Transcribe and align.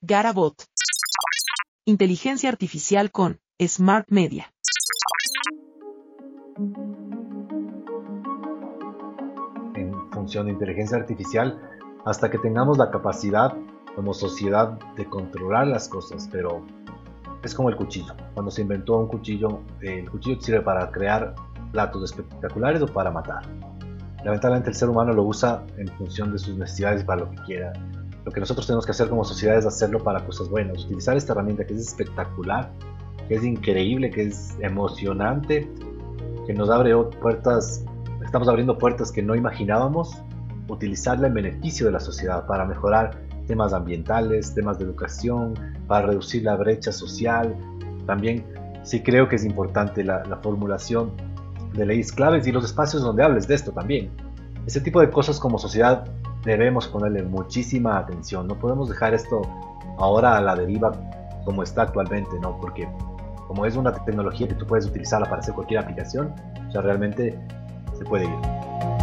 Garabot. 0.00 0.54
Inteligencia 1.84 2.48
artificial 2.48 3.10
con 3.10 3.40
Smart 3.60 4.06
Media. 4.10 4.52
En 9.74 9.92
función 10.12 10.46
de 10.46 10.52
inteligencia 10.52 10.96
artificial, 10.96 11.60
hasta 12.04 12.30
que 12.30 12.38
tengamos 12.38 12.78
la 12.78 12.90
capacidad 12.90 13.54
como 13.94 14.14
sociedad 14.14 14.78
de 14.96 15.04
controlar 15.06 15.66
las 15.66 15.88
cosas, 15.88 16.28
pero 16.30 16.64
es 17.42 17.54
como 17.54 17.68
el 17.68 17.76
cuchillo. 17.76 18.14
Cuando 18.34 18.50
se 18.50 18.62
inventó 18.62 18.98
un 18.98 19.08
cuchillo, 19.08 19.60
el 19.80 20.08
cuchillo 20.10 20.40
sirve 20.40 20.60
para 20.60 20.90
crear 20.90 21.34
platos 21.72 22.04
espectaculares 22.04 22.82
o 22.82 22.86
para 22.86 23.10
matar. 23.10 23.42
Lamentablemente 24.24 24.70
el 24.70 24.76
ser 24.76 24.88
humano 24.88 25.12
lo 25.12 25.24
usa 25.24 25.64
en 25.76 25.88
función 25.96 26.32
de 26.32 26.38
sus 26.38 26.56
necesidades 26.56 27.04
para 27.04 27.20
lo 27.20 27.30
que 27.30 27.36
quiera. 27.42 27.72
Lo 28.24 28.32
que 28.32 28.40
nosotros 28.40 28.66
tenemos 28.66 28.84
que 28.84 28.92
hacer 28.92 29.08
como 29.08 29.24
sociedad 29.24 29.56
es 29.56 29.66
hacerlo 29.66 30.02
para 30.02 30.24
cosas 30.24 30.48
buenas, 30.48 30.84
utilizar 30.84 31.16
esta 31.16 31.32
herramienta 31.32 31.66
que 31.66 31.74
es 31.74 31.80
espectacular, 31.80 32.70
que 33.26 33.36
es 33.36 33.44
increíble, 33.44 34.10
que 34.10 34.24
es 34.24 34.56
emocionante, 34.60 35.70
que 36.46 36.54
nos 36.54 36.70
abre 36.70 36.94
puertas, 37.20 37.84
estamos 38.24 38.48
abriendo 38.48 38.76
puertas 38.78 39.12
que 39.12 39.22
no 39.22 39.34
imaginábamos, 39.34 40.22
utilizarla 40.68 41.28
en 41.28 41.34
beneficio 41.34 41.86
de 41.86 41.92
la 41.92 42.00
sociedad 42.00 42.46
para 42.46 42.64
mejorar 42.64 43.18
temas 43.46 43.72
ambientales, 43.72 44.54
temas 44.54 44.78
de 44.78 44.84
educación, 44.84 45.54
para 45.86 46.06
reducir 46.06 46.44
la 46.44 46.56
brecha 46.56 46.92
social. 46.92 47.54
También 48.06 48.44
sí 48.82 49.02
creo 49.02 49.28
que 49.28 49.36
es 49.36 49.44
importante 49.44 50.04
la, 50.04 50.24
la 50.24 50.36
formulación 50.36 51.12
de 51.74 51.86
leyes 51.86 52.12
claves 52.12 52.46
y 52.46 52.52
los 52.52 52.64
espacios 52.64 53.02
donde 53.02 53.22
hables 53.22 53.48
de 53.48 53.54
esto 53.54 53.72
también. 53.72 54.10
Ese 54.66 54.80
tipo 54.80 55.00
de 55.00 55.10
cosas 55.10 55.40
como 55.40 55.58
sociedad 55.58 56.04
debemos 56.44 56.88
ponerle 56.88 57.22
muchísima 57.22 57.98
atención. 57.98 58.46
No 58.46 58.54
podemos 58.58 58.88
dejar 58.88 59.14
esto 59.14 59.42
ahora 59.98 60.36
a 60.36 60.40
la 60.40 60.54
deriva 60.54 60.92
como 61.44 61.62
está 61.62 61.82
actualmente, 61.82 62.38
¿no? 62.40 62.58
Porque 62.60 62.88
como 63.46 63.64
es 63.64 63.76
una 63.76 63.92
tecnología 64.04 64.46
que 64.46 64.54
tú 64.54 64.66
puedes 64.66 64.86
utilizarla 64.86 65.28
para 65.28 65.40
hacer 65.40 65.54
cualquier 65.54 65.80
aplicación, 65.80 66.34
o 66.74 66.82
realmente 66.82 67.38
se 67.96 68.04
puede 68.04 68.24
ir. 68.24 68.97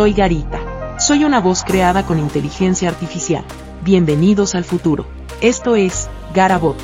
Soy 0.00 0.14
Garita. 0.14 0.98
Soy 0.98 1.24
una 1.24 1.42
voz 1.42 1.62
creada 1.62 2.06
con 2.06 2.18
inteligencia 2.18 2.88
artificial. 2.88 3.44
Bienvenidos 3.84 4.54
al 4.54 4.64
futuro. 4.64 5.06
Esto 5.42 5.76
es 5.76 6.08
Garabot. 6.34 6.78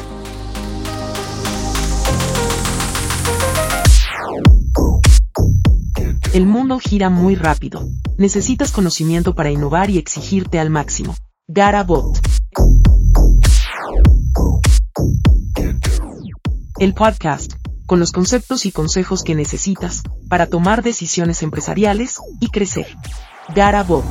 El 6.34 6.44
mundo 6.44 6.78
gira 6.78 7.08
muy 7.08 7.36
rápido. 7.36 7.88
Necesitas 8.18 8.70
conocimiento 8.70 9.34
para 9.34 9.50
innovar 9.50 9.88
y 9.88 9.96
exigirte 9.96 10.58
al 10.58 10.68
máximo. 10.68 11.16
Garabot. 11.48 12.18
El 16.78 16.92
podcast, 16.92 17.54
con 17.86 17.98
los 17.98 18.12
conceptos 18.12 18.66
y 18.66 18.72
consejos 18.72 19.22
que 19.22 19.34
necesitas 19.34 20.02
para 20.28 20.46
tomar 20.46 20.82
decisiones 20.82 21.42
empresariales 21.42 22.18
y 22.40 22.48
crecer. 22.48 22.86
Garabot. 23.54 24.04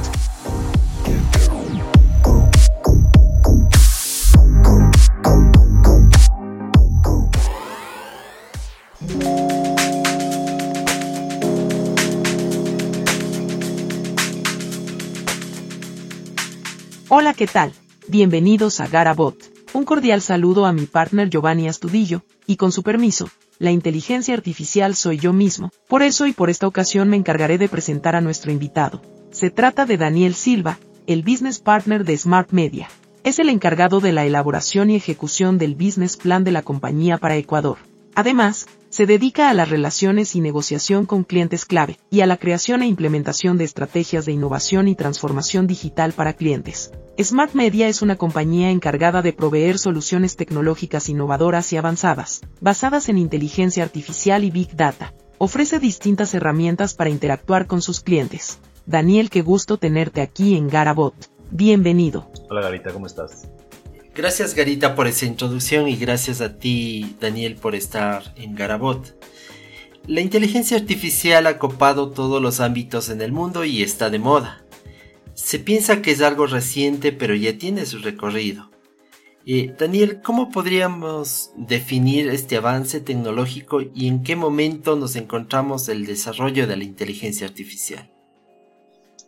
Hola, 17.08 17.34
¿qué 17.34 17.48
tal? 17.48 17.72
Bienvenidos 18.08 18.80
a 18.80 18.88
Garabot. 18.88 19.38
Un 19.74 19.84
cordial 19.86 20.22
saludo 20.22 20.66
a 20.66 20.74
mi 20.74 20.86
partner 20.86 21.30
Giovanni 21.30 21.68
Astudillo, 21.68 22.24
y 22.46 22.58
con 22.58 22.72
su 22.72 22.84
permiso, 22.84 23.30
la 23.60 23.72
inteligencia 23.72 24.34
artificial 24.34 24.96
soy 24.96 25.18
yo 25.18 25.34
mismo. 25.34 25.72
Por 25.88 26.04
eso 26.04 26.28
y 26.28 26.34
por 26.34 26.50
esta 26.50 26.68
ocasión 26.68 27.10
me 27.10 27.18
encargaré 27.18 27.58
de 27.58 27.70
presentar 27.70 28.16
a 28.16 28.22
nuestro 28.22 28.52
invitado. 28.52 29.02
Se 29.32 29.50
trata 29.50 29.86
de 29.86 29.98
Daniel 29.98 30.36
Silva, 30.36 30.80
el 31.08 31.24
business 31.24 31.60
partner 31.60 32.04
de 32.04 32.18
Smart 32.18 32.52
Media. 32.52 32.90
Es 33.24 33.40
el 33.40 33.50
encargado 33.50 34.00
de 34.00 34.12
la 34.12 34.26
elaboración 34.26 34.90
y 34.90 34.96
ejecución 34.96 35.58
del 35.58 35.76
business 35.76 36.18
plan 36.18 36.44
de 36.44 36.52
la 36.52 36.62
compañía 36.62 37.18
para 37.18 37.36
Ecuador. 37.36 37.78
Además, 38.14 38.68
se 38.96 39.06
dedica 39.06 39.50
a 39.50 39.54
las 39.54 39.70
relaciones 39.70 40.38
y 40.38 40.40
negociación 40.40 41.06
con 41.06 41.26
clientes 41.26 41.66
clave, 41.66 42.00
y 42.10 42.22
a 42.22 42.26
la 42.26 42.38
creación 42.38 42.82
e 42.82 42.88
implementación 42.88 43.58
de 43.58 43.66
estrategias 43.66 44.26
de 44.26 44.32
innovación 44.32 44.88
y 44.88 44.96
transformación 44.96 45.68
digital 45.68 46.14
para 46.14 46.32
clientes. 46.32 46.94
Smart 47.22 47.56
Media 47.56 47.90
es 47.90 48.02
una 48.02 48.16
compañía 48.16 48.70
encargada 48.70 49.22
de 49.22 49.34
proveer 49.34 49.80
soluciones 49.80 50.38
tecnológicas 50.38 51.10
innovadoras 51.10 51.74
y 51.74 51.78
avanzadas, 51.78 52.40
basadas 52.62 53.10
en 53.10 53.18
inteligencia 53.18 53.84
artificial 53.84 54.46
y 54.46 54.52
Big 54.52 54.78
Data. 54.78 55.14
Ofrece 55.40 55.80
distintas 55.80 56.34
herramientas 56.34 56.94
para 56.94 57.10
interactuar 57.10 57.68
con 57.68 57.82
sus 57.82 58.00
clientes. 58.00 58.60
Daniel, 58.86 59.30
qué 59.30 59.42
gusto 59.42 59.76
tenerte 59.76 60.22
aquí 60.22 60.56
en 60.56 60.70
Garabot. 60.70 61.16
Bienvenido. 61.52 62.30
Hola 62.50 62.62
Garita, 62.62 62.94
¿cómo 62.94 63.08
estás? 63.08 63.50
Gracias 64.16 64.56
Garita 64.56 64.96
por 64.96 65.08
esa 65.08 65.26
introducción 65.26 65.90
y 65.90 65.98
gracias 65.98 66.40
a 66.40 66.58
ti 66.58 67.18
Daniel 67.20 67.58
por 67.58 67.76
estar 67.76 68.24
en 68.38 68.56
Garabot. 68.56 69.14
La 70.08 70.22
inteligencia 70.22 70.78
artificial 70.78 71.48
ha 71.48 71.58
copado 71.58 72.12
todos 72.12 72.42
los 72.42 72.62
ámbitos 72.62 73.10
en 73.10 73.20
el 73.20 73.34
mundo 73.34 73.66
y 73.66 73.84
está 73.84 74.10
de 74.10 74.20
moda. 74.20 74.64
Se 75.34 75.60
piensa 75.60 76.02
que 76.02 76.12
es 76.12 76.22
algo 76.22 76.48
reciente 76.48 77.12
pero 77.12 77.36
ya 77.36 77.58
tiene 77.58 77.86
su 77.86 78.00
recorrido. 78.00 78.72
Eh, 79.46 79.76
Daniel, 79.78 80.22
¿cómo 80.24 80.50
podríamos 80.50 81.52
definir 81.58 82.30
este 82.30 82.56
avance 82.56 83.02
tecnológico 83.02 83.82
y 83.82 84.08
en 84.08 84.24
qué 84.24 84.38
momento 84.38 84.96
nos 84.96 85.18
encontramos 85.18 85.90
el 85.90 86.06
desarrollo 86.06 86.68
de 86.68 86.78
la 86.78 86.86
inteligencia 86.86 87.48
artificial? 87.48 88.10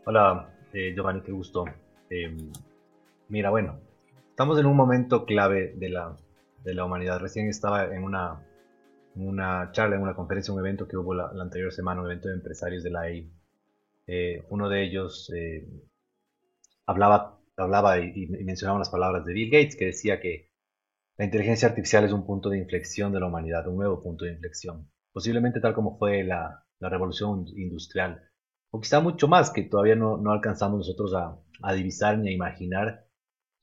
Hola, 0.06 0.56
eh, 0.72 0.94
Giovanni, 0.96 1.20
qué 1.24 1.34
gusto. 1.34 1.66
Eh, 2.10 2.34
mira, 3.28 3.50
bueno, 3.50 3.82
estamos 4.38 4.60
en 4.60 4.68
un 4.68 4.76
momento 4.76 5.26
clave 5.26 5.74
de 5.78 5.90
la, 5.90 6.16
de 6.64 6.76
la 6.76 6.86
humanidad. 6.86 7.20
Recién 7.20 7.50
estaba 7.50 7.86
en 7.86 8.04
una, 8.04 8.46
una 9.16 9.72
charla, 9.72 9.96
en 9.96 10.04
una 10.04 10.16
conferencia, 10.16 10.54
un 10.54 10.60
evento 10.60 10.88
que 10.88 10.96
hubo 10.96 11.16
la, 11.16 11.32
anterior 11.42 11.74
semana, 11.74 12.02
un 12.02 12.06
evento 12.06 12.28
de 12.28 12.36
empresarios 12.36 12.84
de 12.84 12.92
la 12.92 13.00
AI. 13.00 13.32
Eh, 14.06 14.46
uno 14.52 14.70
de 14.70 14.84
ellos 14.84 15.34
eh, 15.36 15.68
hablaba, 16.86 17.40
hablaba 17.56 17.98
y, 18.00 18.28
mencionaba 18.28 18.78
las 18.78 18.92
palabras 18.92 19.26
de 19.26 19.34
Bill 19.34 19.50
Gates, 19.50 19.76
que 19.76 19.86
decía 19.86 20.20
que 20.20 20.52
la 21.18 21.26
inteligencia 21.26 21.70
artificial 21.70 22.06
es 22.06 22.12
un 22.12 22.24
punto 22.24 22.52
de 22.52 22.60
inflexión 22.60 23.12
de 23.12 23.20
la 23.20 23.26
humanidad, 23.26 23.68
un 23.68 23.78
nuevo 23.78 24.04
punto 24.04 24.26
de 24.26 24.34
inflexión. 24.34 24.88
Posiblemente 25.12 25.62
tal 25.62 25.74
como 25.74 25.98
fue 25.98 26.24
la, 26.24 26.64
la 26.78 26.90
revolución 26.90 27.48
industrial, 27.56 28.30
o 28.70 28.80
quizá 28.82 29.00
mucho 29.00 29.28
más 29.28 29.50
que 29.50 29.64
todavía 29.64 29.96
no, 29.96 30.18
no 30.18 30.32
alcanzamos 30.32 30.78
nosotros 30.78 31.16
a, 31.16 31.40
a 31.64 31.74
divisar 31.74 32.20
ni 32.20 32.30
a 32.30 32.34
imaginar 32.34 33.07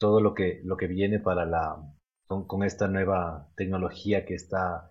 todo 0.05 0.21
lo 0.21 0.35
que, 0.35 0.61
lo 0.65 0.77
que 0.77 0.87
viene 0.87 1.19
para 1.19 1.47
la, 1.47 1.83
con, 2.27 2.63
esta 2.63 2.89
nueva 2.89 3.49
tecnología 3.57 4.27
que 4.27 4.35
está 4.35 4.91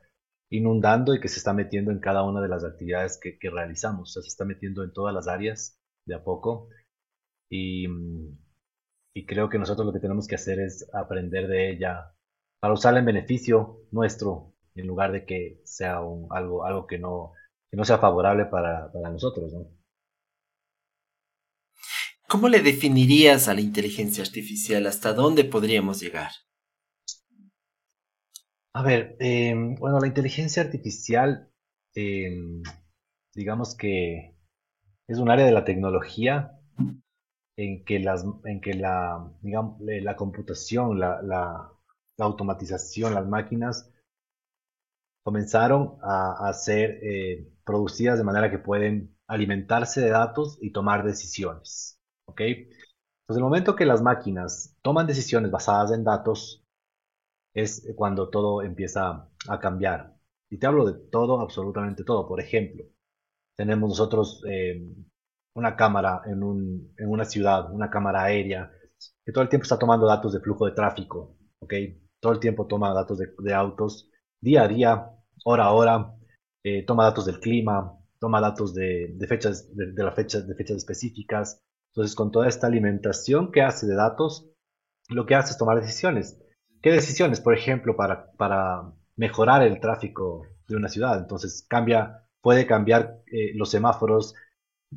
inundando 0.50 1.14
y 1.14 1.20
que 1.20 1.28
se 1.28 1.38
está 1.38 1.54
metiendo 1.54 1.92
en 1.92 2.00
cada 2.00 2.24
una 2.24 2.42
de 2.42 2.48
las 2.48 2.64
actividades 2.64 3.20
que, 3.22 3.38
realizamos. 3.52 4.10
O 4.10 4.12
sea, 4.12 4.24
se 4.24 4.30
está 4.30 4.44
metiendo 4.44 4.84
en 4.84 4.92
todas 4.92 5.14
las 5.14 5.28
áreas 5.28 5.80
de 6.08 6.16
a 6.16 6.24
poco. 6.24 6.68
Y, 7.48 7.86
creo 9.28 9.50
que 9.50 9.60
nosotros 9.60 9.86
lo 9.86 9.94
que 9.94 10.00
tenemos 10.00 10.26
que 10.26 10.34
hacer 10.34 10.60
es 10.60 10.90
aprender 10.96 11.48
de 11.48 11.70
ella 11.70 12.12
para 12.60 12.74
usarla 12.74 12.98
en 12.98 13.06
beneficio 13.06 13.82
nuestro, 13.92 14.56
en 14.74 14.88
lugar 14.88 15.12
de 15.12 15.26
que 15.26 15.62
sea 15.64 15.98
algo, 16.32 16.66
algo 16.66 16.88
que, 16.88 16.98
no, 16.98 17.34
que 17.70 17.78
no 17.78 17.86
sea 17.86 18.00
favorable 18.00 18.46
para, 18.46 18.92
para 18.92 19.12
nosotros. 19.12 19.54
¿no? 19.54 19.68
¿Cómo 22.34 22.50
le 22.50 22.64
definirías 22.64 23.48
a 23.48 23.54
la 23.54 23.62
inteligencia 23.62 24.24
artificial? 24.24 24.88
¿Hasta 24.88 25.14
dónde 25.14 25.44
podríamos 25.44 26.02
llegar? 26.02 26.32
A 28.74 28.82
ver, 28.82 29.16
em, 29.20 29.76
bueno, 29.76 30.00
la 30.00 30.08
inteligencia 30.08 30.64
artificial, 30.64 31.52
em, 31.94 32.64
digamos 33.36 33.78
que 33.78 34.36
es 35.08 35.20
un 35.20 35.30
área 35.30 35.46
de 35.46 35.52
la 35.52 35.64
tecnología 35.64 36.60
en 37.56 37.86
que, 37.86 38.00
las, 38.00 38.26
en 38.46 38.62
que 38.62 38.74
la, 38.74 39.32
digamos, 39.44 39.80
la 39.80 40.16
computación, 40.16 41.00
la, 41.00 41.70
automatización, 42.18 43.14
las 43.14 43.28
máquinas 43.28 43.94
comenzaron 45.24 46.00
a, 46.02 46.50
a 46.50 46.54
ser 46.54 46.98
eh, 47.04 47.48
producidas 47.64 48.18
de 48.18 48.24
manera 48.24 48.50
que 48.50 48.58
pueden 48.58 49.16
alimentarse 49.28 50.02
de 50.02 50.10
datos 50.10 50.58
y 50.62 50.72
tomar 50.72 51.04
decisiones. 51.04 52.00
¿Ok? 52.26 52.42
Pues 53.26 53.38
el 53.38 53.44
momento 53.44 53.76
que 53.76 53.86
las 53.86 54.02
máquinas 54.02 54.76
toman 54.82 55.08
decisiones 55.08 55.52
basadas 55.52 55.92
en 55.92 56.04
datos 56.04 56.64
es 57.54 57.88
cuando 57.96 58.30
todo 58.30 58.62
empieza 58.62 59.30
a 59.50 59.60
cambiar. 59.60 60.16
Y 60.50 60.58
te 60.60 60.68
hablo 60.68 60.86
de 60.86 60.94
todo, 61.10 61.42
absolutamente 61.42 62.04
todo. 62.04 62.28
Por 62.28 62.40
ejemplo, 62.42 62.86
tenemos 63.58 63.90
nosotros 63.90 64.44
eh, 64.50 64.82
una 65.56 65.76
cámara 65.76 66.22
en, 66.26 66.44
un, 66.44 66.94
en, 66.98 67.10
una 67.10 67.26
ciudad, 67.26 67.72
una 67.74 67.90
cámara 67.90 68.24
aérea, 68.24 68.72
que 69.26 69.32
todo 69.32 69.44
el 69.44 69.50
tiempo 69.50 69.64
está 69.64 69.80
tomando 69.80 70.06
datos 70.08 70.34
de 70.34 70.40
flujo 70.40 70.66
de 70.66 70.74
tráfico, 70.74 71.38
¿ok? 71.60 71.74
Todo 72.20 72.34
el 72.34 72.40
tiempo 72.40 72.68
toma 72.68 72.94
datos 72.94 73.20
de, 73.20 73.54
autos, 73.54 74.10
día 74.42 74.64
a 74.64 74.68
día, 74.68 75.10
hora 75.46 75.66
a 75.66 75.74
hora, 75.74 76.16
eh, 76.64 76.86
toma 76.86 77.06
datos 77.06 77.26
del 77.26 77.40
clima, 77.40 77.98
toma 78.20 78.42
datos 78.42 78.74
de, 78.74 79.16
fechas, 79.28 79.76
de, 79.76 79.92
de, 79.94 80.04
la 80.04 80.12
fecha, 80.14 80.42
de 80.42 80.56
fechas 80.56 80.78
específicas. 80.78 81.62
Entonces, 81.94 82.16
con 82.16 82.32
toda 82.32 82.48
esta 82.48 82.66
alimentación 82.66 83.52
que 83.52 83.62
hace 83.62 83.86
de 83.86 83.94
datos, 83.94 84.50
lo 85.10 85.28
que 85.28 85.36
hace 85.36 85.52
es 85.52 85.60
tomar 85.60 85.80
decisiones. 85.80 86.42
¿Qué 86.82 86.92
decisiones? 86.92 87.40
Por 87.40 87.54
ejemplo, 87.56 87.96
para, 87.96 88.32
para 88.32 88.92
mejorar 89.16 89.62
el 89.62 89.80
tráfico 89.80 90.48
de 90.68 90.76
una 90.76 90.90
ciudad. 90.90 91.20
Entonces, 91.20 91.68
cambia, 91.70 92.26
puede 92.42 92.66
cambiar 92.66 93.22
eh, 93.32 93.52
los 93.54 93.70
semáforos 93.70 94.34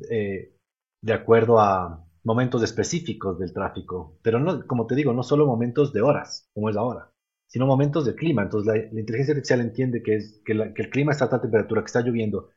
eh, 0.09 0.55
de 1.03 1.13
acuerdo 1.13 1.59
a 1.59 2.03
momentos 2.23 2.63
específicos 2.63 3.37
del 3.37 3.53
tráfico. 3.53 4.17
Pero 4.23 4.39
no, 4.39 4.65
como 4.65 4.87
te 4.87 4.95
digo, 4.95 5.13
no 5.13 5.21
solo 5.21 5.45
momentos 5.45 5.93
de 5.93 6.01
horas, 6.01 6.49
como 6.55 6.67
es 6.67 6.77
ahora, 6.77 7.11
sino 7.45 7.67
momentos 7.67 8.05
de 8.05 8.15
clima. 8.15 8.41
Entonces, 8.41 8.73
la, 8.91 8.99
inteligencia 8.99 9.33
artificial 9.33 9.61
entiende 9.61 10.01
que, 10.01 10.15
es, 10.15 10.41
que, 10.43 10.73
que 10.73 10.81
el 10.81 10.89
clima 10.89 11.11
está 11.11 11.25
a 11.25 11.29
tal 11.29 11.41
temperatura, 11.41 11.81
que 11.81 11.87
está 11.87 12.01
lloviendo, 12.01 12.49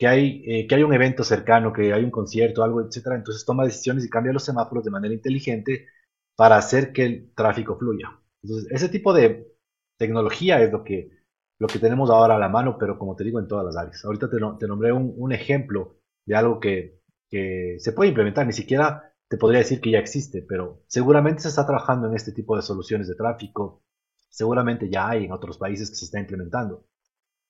que 0.00 0.08
hay, 0.08 0.42
eh, 0.46 0.66
que 0.66 0.76
hay 0.76 0.82
un 0.82 0.94
evento 0.94 1.22
cercano, 1.24 1.74
que 1.74 1.92
hay 1.92 2.02
un 2.02 2.10
concierto, 2.10 2.64
algo, 2.64 2.80
etcétera. 2.80 3.16
Entonces 3.16 3.44
toma 3.44 3.64
decisiones 3.66 4.02
y 4.06 4.08
cambia 4.08 4.32
los 4.32 4.44
semáforos 4.44 4.82
de 4.82 4.90
manera 4.90 5.12
inteligente 5.12 5.88
para 6.36 6.56
hacer 6.56 6.92
que 6.94 7.04
el 7.04 7.34
tráfico 7.34 7.76
fluya. 7.78 8.18
Entonces, 8.42 8.72
ese 8.72 8.88
tipo 8.88 9.12
de 9.12 9.52
tecnología 9.98 10.62
es 10.62 10.72
lo 10.72 10.84
que, 10.84 11.10
lo 11.58 11.68
que 11.68 11.78
tenemos 11.78 12.08
ahora 12.08 12.36
a 12.36 12.38
la 12.38 12.48
mano, 12.48 12.78
pero 12.78 12.98
como 12.98 13.14
te 13.14 13.24
digo, 13.24 13.40
en 13.40 13.48
todas 13.48 13.66
las 13.66 13.76
áreas. 13.76 14.02
Ahorita 14.02 14.30
te, 14.30 14.66
nombré 14.66 14.90
un, 14.90 15.12
un, 15.18 15.32
ejemplo 15.32 15.98
de 16.24 16.34
algo 16.34 16.60
que, 16.60 17.02
que 17.28 17.76
se 17.78 17.92
puede 17.92 18.08
implementar, 18.08 18.46
ni 18.46 18.54
siquiera 18.54 19.12
te 19.28 19.36
podría 19.36 19.58
decir 19.58 19.82
que 19.82 19.90
ya 19.90 19.98
existe, 19.98 20.40
pero 20.48 20.82
seguramente 20.86 21.42
se 21.42 21.48
está 21.48 21.66
trabajando 21.66 22.08
en 22.08 22.14
este 22.14 22.32
tipo 22.32 22.56
de 22.56 22.62
soluciones 22.62 23.06
de 23.06 23.16
tráfico, 23.16 23.82
seguramente 24.30 24.88
ya 24.88 25.10
hay 25.10 25.26
en 25.26 25.32
otros 25.32 25.58
países 25.58 25.90
que 25.90 25.96
se 25.96 26.06
está 26.06 26.18
implementando. 26.18 26.86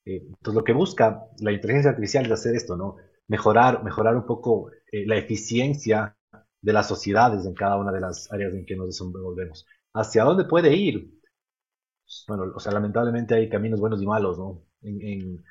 Eh, 0.05 0.23
entonces, 0.27 0.55
lo 0.55 0.65
que 0.65 0.73
busca 0.73 1.27
la 1.41 1.53
inteligencia 1.53 1.91
artificial 1.91 2.27
es 2.27 2.33
hacer 2.33 2.55
esto, 2.55 2.77
¿no? 2.77 2.97
Mejorar, 3.29 3.85
mejorar 3.85 4.17
un 4.17 4.27
poco 4.27 4.71
eh, 4.93 5.07
la 5.07 5.17
eficiencia 5.17 6.17
de 6.63 6.73
las 6.73 6.89
sociedades 6.89 7.47
en 7.47 7.55
cada 7.55 7.77
una 7.77 7.93
de 7.93 8.01
las 8.01 8.31
áreas 8.33 8.55
en 8.55 8.67
que 8.67 8.77
nos 8.77 8.87
desenvolvemos. 8.87 9.67
¿Hacia 9.95 10.25
dónde 10.25 10.45
puede 10.45 10.75
ir? 10.77 11.21
Bueno, 12.29 12.53
o 12.55 12.61
sea, 12.61 12.73
lamentablemente 12.73 13.35
hay 13.35 13.49
caminos 13.49 13.81
buenos 13.81 14.03
y 14.03 14.07
malos, 14.07 14.39
¿no? 14.39 14.65
En, 14.83 15.43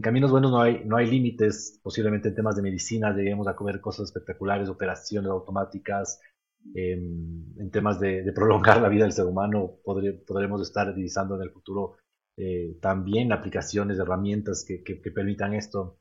caminos 0.00 0.30
buenos 0.30 0.50
no 0.50 0.60
hay, 0.60 0.82
no 0.84 0.96
hay 0.96 1.06
límites, 1.06 1.78
posiblemente 1.82 2.28
en 2.28 2.34
temas 2.34 2.56
de 2.56 2.62
medicina 2.62 3.14
lleguemos 3.14 3.46
a 3.46 3.54
comer 3.54 3.80
cosas 3.80 4.06
espectaculares, 4.06 4.68
operaciones 4.68 5.30
automáticas, 5.30 6.20
em, 6.74 7.44
en 7.58 7.70
temas 7.70 8.00
de, 8.00 8.32
prolongar 8.34 8.80
la 8.82 8.88
vida 8.88 9.04
del 9.04 9.12
ser 9.12 9.26
humano, 9.26 9.78
podremos 9.84 10.62
estar 10.62 10.88
utilizando 10.88 11.36
en 11.36 11.42
el 11.42 11.50
futuro 11.50 11.96
eh, 12.36 12.78
también 12.80 13.32
aplicaciones, 13.32 13.98
herramientas 13.98 14.64
que, 14.66 14.96
permitan 15.10 15.54
esto. 15.54 15.98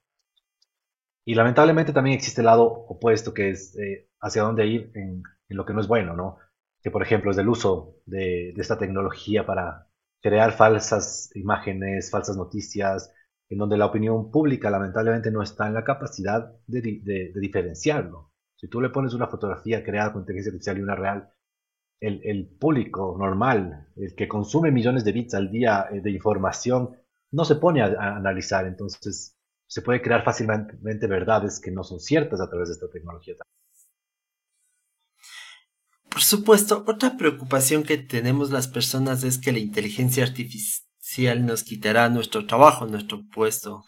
Y 1.26 1.36
lamentablemente 1.36 1.94
también 1.94 2.16
existe 2.16 2.42
el 2.42 2.46
lado 2.46 2.66
opuesto, 2.66 3.34
que 3.34 3.50
es 3.50 3.78
eh, 3.78 4.10
hacia 4.22 4.44
dónde 4.44 4.66
ir 4.66 4.92
en, 4.96 5.24
lo 5.50 5.66
que 5.66 5.74
no 5.74 5.82
es 5.82 5.88
bueno, 5.88 6.16
¿no? 6.16 6.38
Que 6.82 6.92
por 6.92 7.04
ejemplo 7.04 7.32
es 7.32 7.38
el 7.38 7.50
uso 7.50 7.98
de, 8.06 8.52
esta 8.52 8.78
tecnología 8.80 9.46
para 9.46 9.88
crear 10.22 10.54
falsas 10.54 11.30
imágenes, 11.36 12.10
falsas 12.10 12.38
noticias, 12.38 13.14
en 13.50 13.58
donde 13.58 13.78
la 13.78 13.88
opinión 13.88 14.32
pública 14.32 14.70
lamentablemente 14.70 15.32
no 15.32 15.44
está 15.44 15.68
en 15.68 15.74
la 15.74 15.84
capacidad 15.84 16.56
de, 16.68 16.82
de 17.04 17.40
diferenciarlo. 17.40 18.32
Si 18.56 18.68
tú 18.68 18.80
le 18.80 18.90
pones 18.90 19.14
una 19.14 19.28
fotografía 19.28 19.84
creada 19.84 20.14
con 20.14 20.22
inteligencia 20.22 20.52
artificial 20.52 20.78
y 20.78 20.82
una 20.82 20.96
real, 20.96 21.30
el, 22.02 22.48
público 22.60 23.16
normal, 23.18 23.88
el 23.96 24.16
que 24.16 24.28
consume 24.28 24.72
millones 24.72 25.06
de 25.06 25.12
bits 25.12 25.36
al 25.36 25.52
día 25.52 25.88
eh, 25.92 26.02
de 26.02 26.12
información, 26.12 26.98
no 27.32 27.46
se 27.46 27.56
pone 27.56 27.82
a, 27.82 28.16
analizar. 28.16 28.66
Entonces, 28.66 29.38
se 29.68 29.82
puede 29.82 30.02
crear 30.02 30.24
fácilmente 30.24 31.08
verdades 31.08 31.62
que 31.62 31.72
no 31.72 31.84
son 31.84 32.00
ciertas 32.00 32.42
a 32.42 32.50
través 32.50 32.70
de 32.70 32.74
esta 32.74 32.90
tecnología. 32.90 33.36
Por 36.10 36.22
supuesto, 36.22 36.84
otra 36.88 37.16
preocupación 37.18 37.84
que 37.84 37.98
tenemos 37.98 38.52
las 38.52 38.68
personas 38.68 39.24
es 39.24 39.38
que 39.38 39.54
la 39.54 39.60
inteligencia 39.60 40.26
artificial 40.26 41.46
nos 41.46 41.64
quitará 41.64 42.10
nuestro 42.10 42.46
trabajo, 42.48 42.86
nuestro 42.86 43.22
puesto 43.34 43.86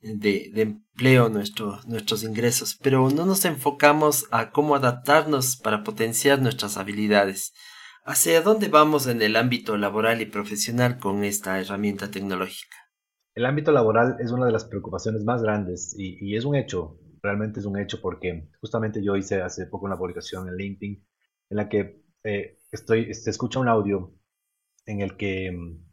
de, 0.00 0.52
empleo, 0.54 1.28
nuestros 1.28 2.24
ingresos, 2.24 2.78
pero 2.82 3.10
no 3.10 3.26
nos 3.26 3.44
enfocamos 3.44 4.26
a 4.30 4.50
cómo 4.50 4.74
adaptarnos 4.74 5.56
para 5.56 5.82
potenciar 5.82 6.40
nuestras 6.40 6.76
habilidades. 6.76 7.52
¿Hacia 8.04 8.40
dónde 8.40 8.68
vamos 8.68 9.06
en 9.06 9.20
el 9.22 9.36
ámbito 9.36 9.76
laboral 9.76 10.22
y 10.22 10.26
profesional 10.26 10.98
con 10.98 11.24
esta 11.24 11.60
herramienta 11.60 12.10
tecnológica? 12.10 12.76
El 13.34 13.44
ámbito 13.44 13.70
laboral 13.70 14.16
es 14.20 14.32
una 14.32 14.46
de 14.46 14.52
las 14.52 14.64
preocupaciones 14.64 15.24
más 15.24 15.42
grandes 15.42 15.94
y, 15.96 16.34
es 16.34 16.44
un 16.44 16.56
hecho, 16.56 16.98
realmente 17.22 17.60
es 17.60 17.66
un 17.66 17.78
hecho 17.78 18.00
porque 18.00 18.48
justamente 18.60 19.04
yo 19.04 19.16
hice 19.16 19.42
hace 19.42 19.66
poco 19.66 19.86
una 19.86 19.98
publicación 19.98 20.48
en 20.48 20.56
LinkedIn 20.56 21.06
en 21.50 21.56
la 21.56 21.68
que 21.68 22.02
eh, 22.24 22.58
estoy, 22.72 23.12
se 23.14 23.30
escucha 23.30 23.60
un 23.60 23.68
audio 23.68 24.14
en 24.86 25.02
el 25.02 25.16
que 25.16 25.52
mm, 25.52 25.84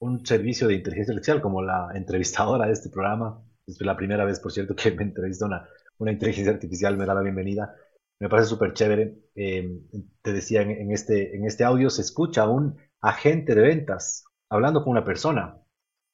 un 0.00 0.26
servicio 0.26 0.68
de 0.68 0.74
inteligencia 0.74 1.12
artificial 1.12 1.40
como 1.40 1.62
la 1.62 1.90
entrevistadora 1.94 2.66
de 2.66 2.72
este 2.72 2.90
programa 2.90 3.42
es 3.66 3.80
la 3.80 3.96
primera 3.96 4.24
vez, 4.24 4.40
por 4.40 4.52
cierto, 4.52 4.74
que 4.76 4.90
me 4.92 5.04
entrevista 5.04 5.46
una, 5.46 5.68
una 5.98 6.12
inteligencia 6.12 6.52
artificial, 6.52 6.96
me 6.96 7.06
da 7.06 7.14
la 7.14 7.22
bienvenida. 7.22 7.74
Me 8.20 8.28
parece 8.28 8.48
súper 8.48 8.72
chévere. 8.72 9.18
Em, 9.34 9.82
te 10.22 10.32
decía, 10.32 10.62
en, 10.62 10.92
este, 10.92 11.36
en 11.36 11.44
este 11.44 11.64
audio 11.64 11.90
se 11.90 12.02
escucha 12.02 12.42
a 12.42 12.48
un 12.48 12.76
agente 13.00 13.54
de 13.54 13.62
ventas 13.62 14.24
hablando 14.48 14.84
con 14.84 14.92
una 14.92 15.04
persona 15.04 15.58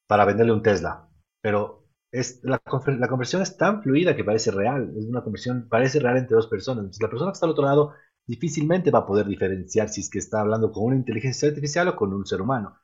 para 0.06 0.24
venderle 0.24 0.52
un 0.52 0.62
Tesla. 0.62 1.08
Pero 1.42 1.86
es, 2.10 2.40
la, 2.42 2.62
la, 2.98 3.08
conversión 3.08 3.42
es 3.42 3.56
tan 3.56 3.82
fluida 3.82 4.16
que 4.16 4.24
parece 4.24 4.50
real. 4.50 4.94
Es 4.96 5.04
una 5.04 5.22
conversión, 5.22 5.68
parece 5.68 6.00
real 6.00 6.16
entre 6.16 6.36
dos 6.36 6.46
personas. 6.46 6.96
La 7.00 7.10
persona 7.10 7.30
que 7.30 7.34
está 7.34 7.46
al 7.46 7.52
otro 7.52 7.64
lado 7.64 7.92
difícilmente 8.26 8.90
va 8.90 9.00
a 9.00 9.06
poder 9.06 9.26
diferenciar 9.26 9.88
si 9.88 10.00
es 10.00 10.10
que 10.10 10.18
está 10.18 10.40
hablando 10.40 10.72
con 10.72 10.84
una 10.84 10.96
inteligencia 10.96 11.48
artificial 11.48 11.88
o 11.88 11.96
con 11.96 12.12
un 12.12 12.26
ser 12.26 12.40
humano. 12.40 12.78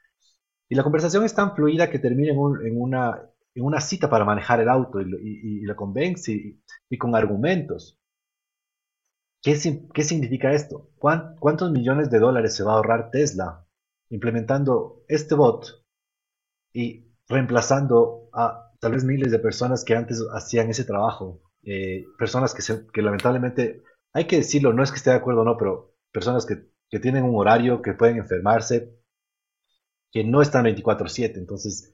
Y 0.68 0.75
la 0.75 0.83
conversación 0.83 1.25
es 1.25 1.35
tan 1.35 1.54
fluida 1.54 1.90
que 1.90 1.99
termina 1.99 2.33
en 2.33 2.80
una 2.80 3.30
en 3.54 3.64
una 3.64 3.80
cita 3.80 4.11
para 4.11 4.25
manejar 4.25 4.61
el 4.61 4.68
auto 4.68 5.00
y, 5.00 5.61
lo 5.62 5.76
convence 5.76 6.61
y, 6.88 6.99
con 6.99 7.14
argumentos. 7.14 7.99
¿Qué, 9.42 9.58
¿Qué, 9.92 10.02
significa 10.02 10.52
esto? 10.52 10.90
¿Cuántos 10.96 11.70
millones 11.70 12.11
de 12.11 12.18
dólares 12.18 12.54
se 12.54 12.64
va 12.64 12.73
a 12.73 12.76
ahorrar 12.76 13.11
Tesla 13.11 13.66
implementando 14.11 15.04
este 15.08 15.34
bot 15.34 15.84
y 16.73 17.12
reemplazando 17.28 18.28
a 18.32 18.73
tal 18.80 18.92
vez 18.92 19.04
miles 19.04 19.30
de 19.30 19.38
personas 19.38 19.84
que 19.84 19.94
antes 19.94 20.23
hacían 20.32 20.70
ese 20.70 20.84
trabajo? 20.84 21.42
Eh, 21.62 22.04
personas 22.18 22.54
que, 22.54 22.62
que 22.92 23.02
lamentablemente, 23.02 23.82
hay 24.12 24.26
que 24.26 24.37
decirlo, 24.37 24.73
no 24.73 24.82
es 24.82 24.90
que 24.90 24.96
esté 24.96 25.11
de 25.11 25.16
acuerdo 25.16 25.42
o 25.42 25.44
no, 25.44 25.56
pero 25.56 25.94
personas 26.12 26.44
que, 26.46 26.68
que 26.90 26.99
tienen 26.99 27.25
un 27.25 27.37
horario, 27.37 27.82
que 27.82 27.94
pueden 27.94 28.16
enfermarse, 28.16 28.94
que 30.11 30.25
no 30.25 30.42
están 30.42 30.64
24/7. 30.64 31.37
Entonces, 31.37 31.93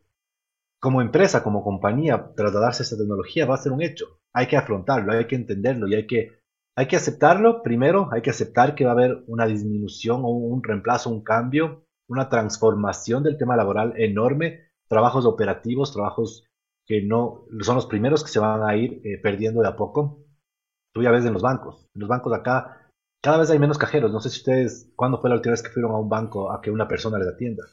como 0.81 1.03
empresa, 1.03 1.43
como 1.43 1.63
compañía, 1.63 2.33
trasladarse 2.35 2.83
a 2.83 2.85
esta 2.85 2.97
tecnología 2.97 3.47
va 3.47 3.55
a 3.55 3.59
ser 3.59 3.73
un 3.73 3.83
hecho. 3.83 4.19
Hay 4.33 4.47
que 4.47 4.57
afrontarlo, 4.57 5.13
hay 5.13 5.27
que 5.27 5.37
entenderlo 5.37 5.87
y 5.87 5.95
hay 5.95 6.07
que, 6.07 6.41
hay 6.77 6.89
que 6.89 6.97
aceptarlo. 6.97 7.63
Primero, 7.63 8.09
hay 8.13 8.23
que 8.23 8.31
aceptar 8.31 8.75
que 8.75 8.85
va 8.85 8.93
a 8.93 8.95
haber 8.95 9.23
una 9.27 9.47
disminución 9.47 10.23
o 10.25 10.29
un 10.29 10.63
reemplazo, 10.63 11.11
un 11.11 11.23
cambio, 11.23 11.85
una 12.09 12.29
transformación 12.31 13.23
del 13.23 13.37
tema 13.37 13.57
laboral 13.57 13.93
enorme. 13.97 14.71
Trabajos 14.89 15.27
operativos, 15.27 15.93
trabajos 15.93 16.47
que 16.87 17.03
no 17.03 17.45
son 17.61 17.77
los 17.77 17.87
primeros 17.87 18.25
que 18.25 18.31
se 18.31 18.41
van 18.41 18.63
a 18.63 18.75
ir 18.75 19.01
eh, 19.05 19.19
perdiendo 19.23 19.61
de 19.61 19.69
a 19.69 19.77
poco. 19.77 20.25
Tú 20.93 21.03
ya 21.03 21.11
ves 21.11 21.25
en 21.27 21.35
los 21.35 21.43
bancos. 21.43 21.89
En 21.95 22.01
los 22.01 22.09
bancos 22.09 22.33
acá 22.33 22.91
cada 23.23 23.37
vez 23.37 23.51
hay 23.51 23.59
menos 23.59 23.77
cajeros. 23.77 24.13
No 24.13 24.21
sé 24.21 24.31
si 24.31 24.39
ustedes, 24.39 24.91
¿cuándo 24.97 25.21
fue 25.21 25.29
la 25.29 25.37
última 25.37 25.53
vez 25.53 25.63
que 25.63 25.69
fueron 25.69 25.93
a 25.93 25.99
un 25.99 26.09
banco 26.09 26.51
a 26.51 26.63
que 26.63 26.71
una 26.71 26.89
persona 26.89 27.19
les 27.19 27.29
atienda? 27.29 27.65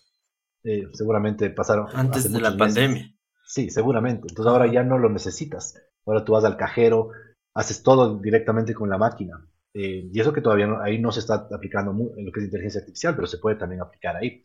Eh, 0.67 0.89
seguramente 0.91 1.49
pasaron. 1.49 1.87
Antes 1.93 2.29
de 2.29 2.41
la 2.41 2.57
pandemia. 2.57 3.09
Sí, 3.45 3.69
seguramente. 3.69 4.27
Entonces 4.27 4.51
ahora 4.51 4.69
ya 4.69 4.83
no 4.83 4.97
lo 4.97 5.09
necesitas. 5.09 5.81
Ahora 6.05 6.25
tú 6.25 6.33
vas 6.33 6.43
al 6.43 6.57
cajero, 6.57 7.11
haces 7.53 7.83
todo 7.83 8.19
directamente 8.19 8.73
con 8.73 8.89
la 8.89 8.97
máquina. 8.97 9.47
Eh, 9.73 10.09
y 10.11 10.19
eso 10.19 10.33
que 10.33 10.41
todavía 10.41 10.67
ahí 10.81 10.99
no 10.99 11.13
se 11.13 11.21
está 11.21 11.47
aplicando 11.53 11.91
en 12.17 12.25
lo 12.25 12.31
que 12.33 12.41
es 12.41 12.45
inteligencia 12.45 12.81
artificial, 12.81 13.15
pero 13.15 13.27
se 13.27 13.37
puede 13.37 13.55
también 13.55 13.81
aplicar 13.81 14.17
ahí. 14.17 14.41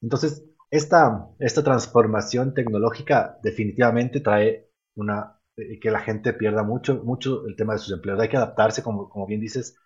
Entonces, 0.00 0.44
esta, 0.70 1.26
esta 1.40 1.64
transformación 1.64 2.54
tecnológica 2.54 3.40
definitivamente 3.42 4.20
trae 4.20 4.70
una 4.94 5.40
eh, 5.56 5.80
que 5.80 5.90
la 5.90 6.00
gente 6.00 6.34
pierda 6.34 6.62
mucho, 6.62 7.02
mucho 7.02 7.48
el 7.48 7.56
tema 7.56 7.72
de 7.72 7.80
sus 7.80 7.92
empleos. 7.92 8.20
Hay 8.20 8.28
que 8.28 8.36
adaptarse, 8.36 8.84
como, 8.84 9.08
como 9.08 9.26
bien 9.26 9.40
dices, 9.40 9.76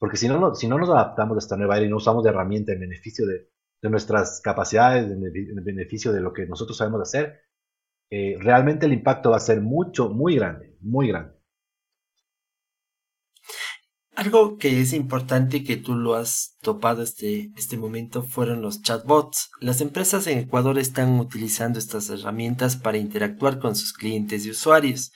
porque 0.00 0.16
si 0.16 0.26
no, 0.26 0.56
si 0.56 0.66
no 0.66 0.76
nos 0.76 0.88
adaptamos 0.90 1.36
a 1.36 1.38
esta 1.38 1.56
nueva 1.56 1.76
era 1.76 1.86
y 1.86 1.88
no 1.88 1.98
usamos 1.98 2.24
de 2.24 2.30
herramienta 2.30 2.72
en 2.72 2.80
beneficio 2.80 3.26
de, 3.26 3.48
de 3.82 3.90
nuestras 3.90 4.40
capacidades, 4.42 5.10
en 5.10 5.64
beneficio 5.64 6.12
de 6.12 6.20
lo 6.20 6.32
que 6.32 6.46
nosotros 6.46 6.76
sabemos 6.76 7.02
hacer, 7.02 7.40
eh, 8.10 8.36
realmente 8.38 8.86
el 8.86 8.92
impacto 8.92 9.30
va 9.30 9.36
a 9.36 9.40
ser 9.40 9.60
mucho, 9.60 10.08
muy 10.10 10.36
grande, 10.36 10.76
muy 10.80 11.08
grande. 11.08 11.34
Algo 14.14 14.56
que 14.56 14.80
es 14.80 14.94
importante 14.94 15.62
que 15.62 15.76
tú 15.76 15.94
lo 15.94 16.14
has 16.14 16.56
topado 16.62 17.02
este, 17.02 17.50
este 17.54 17.76
momento 17.76 18.22
fueron 18.22 18.62
los 18.62 18.80
chatbots. 18.80 19.50
Las 19.60 19.82
empresas 19.82 20.26
en 20.26 20.38
Ecuador 20.38 20.78
están 20.78 21.20
utilizando 21.20 21.78
estas 21.78 22.08
herramientas 22.08 22.76
para 22.76 22.96
interactuar 22.96 23.58
con 23.58 23.76
sus 23.76 23.92
clientes 23.92 24.46
y 24.46 24.50
usuarios. 24.50 25.12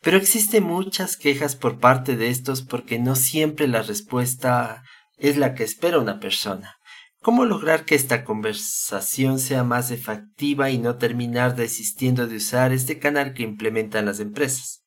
Pero 0.00 0.18
existen 0.18 0.62
muchas 0.62 1.16
quejas 1.16 1.56
por 1.56 1.80
parte 1.80 2.16
de 2.16 2.28
estos 2.28 2.62
porque 2.62 3.00
no 3.00 3.16
siempre 3.16 3.66
la 3.66 3.82
respuesta 3.82 4.84
es 5.16 5.36
la 5.36 5.54
que 5.54 5.64
espera 5.64 5.98
una 5.98 6.20
persona. 6.20 6.76
¿Cómo 7.22 7.44
lograr 7.44 7.84
que 7.84 7.94
esta 7.94 8.24
conversación 8.24 9.38
sea 9.38 9.62
más 9.62 9.92
efectiva 9.92 10.70
y 10.70 10.78
no 10.78 10.98
terminar 10.98 11.54
desistiendo 11.54 12.26
de 12.26 12.36
usar 12.36 12.72
este 12.72 12.98
canal 12.98 13.32
que 13.32 13.44
implementan 13.44 14.06
las 14.06 14.18
empresas? 14.18 14.84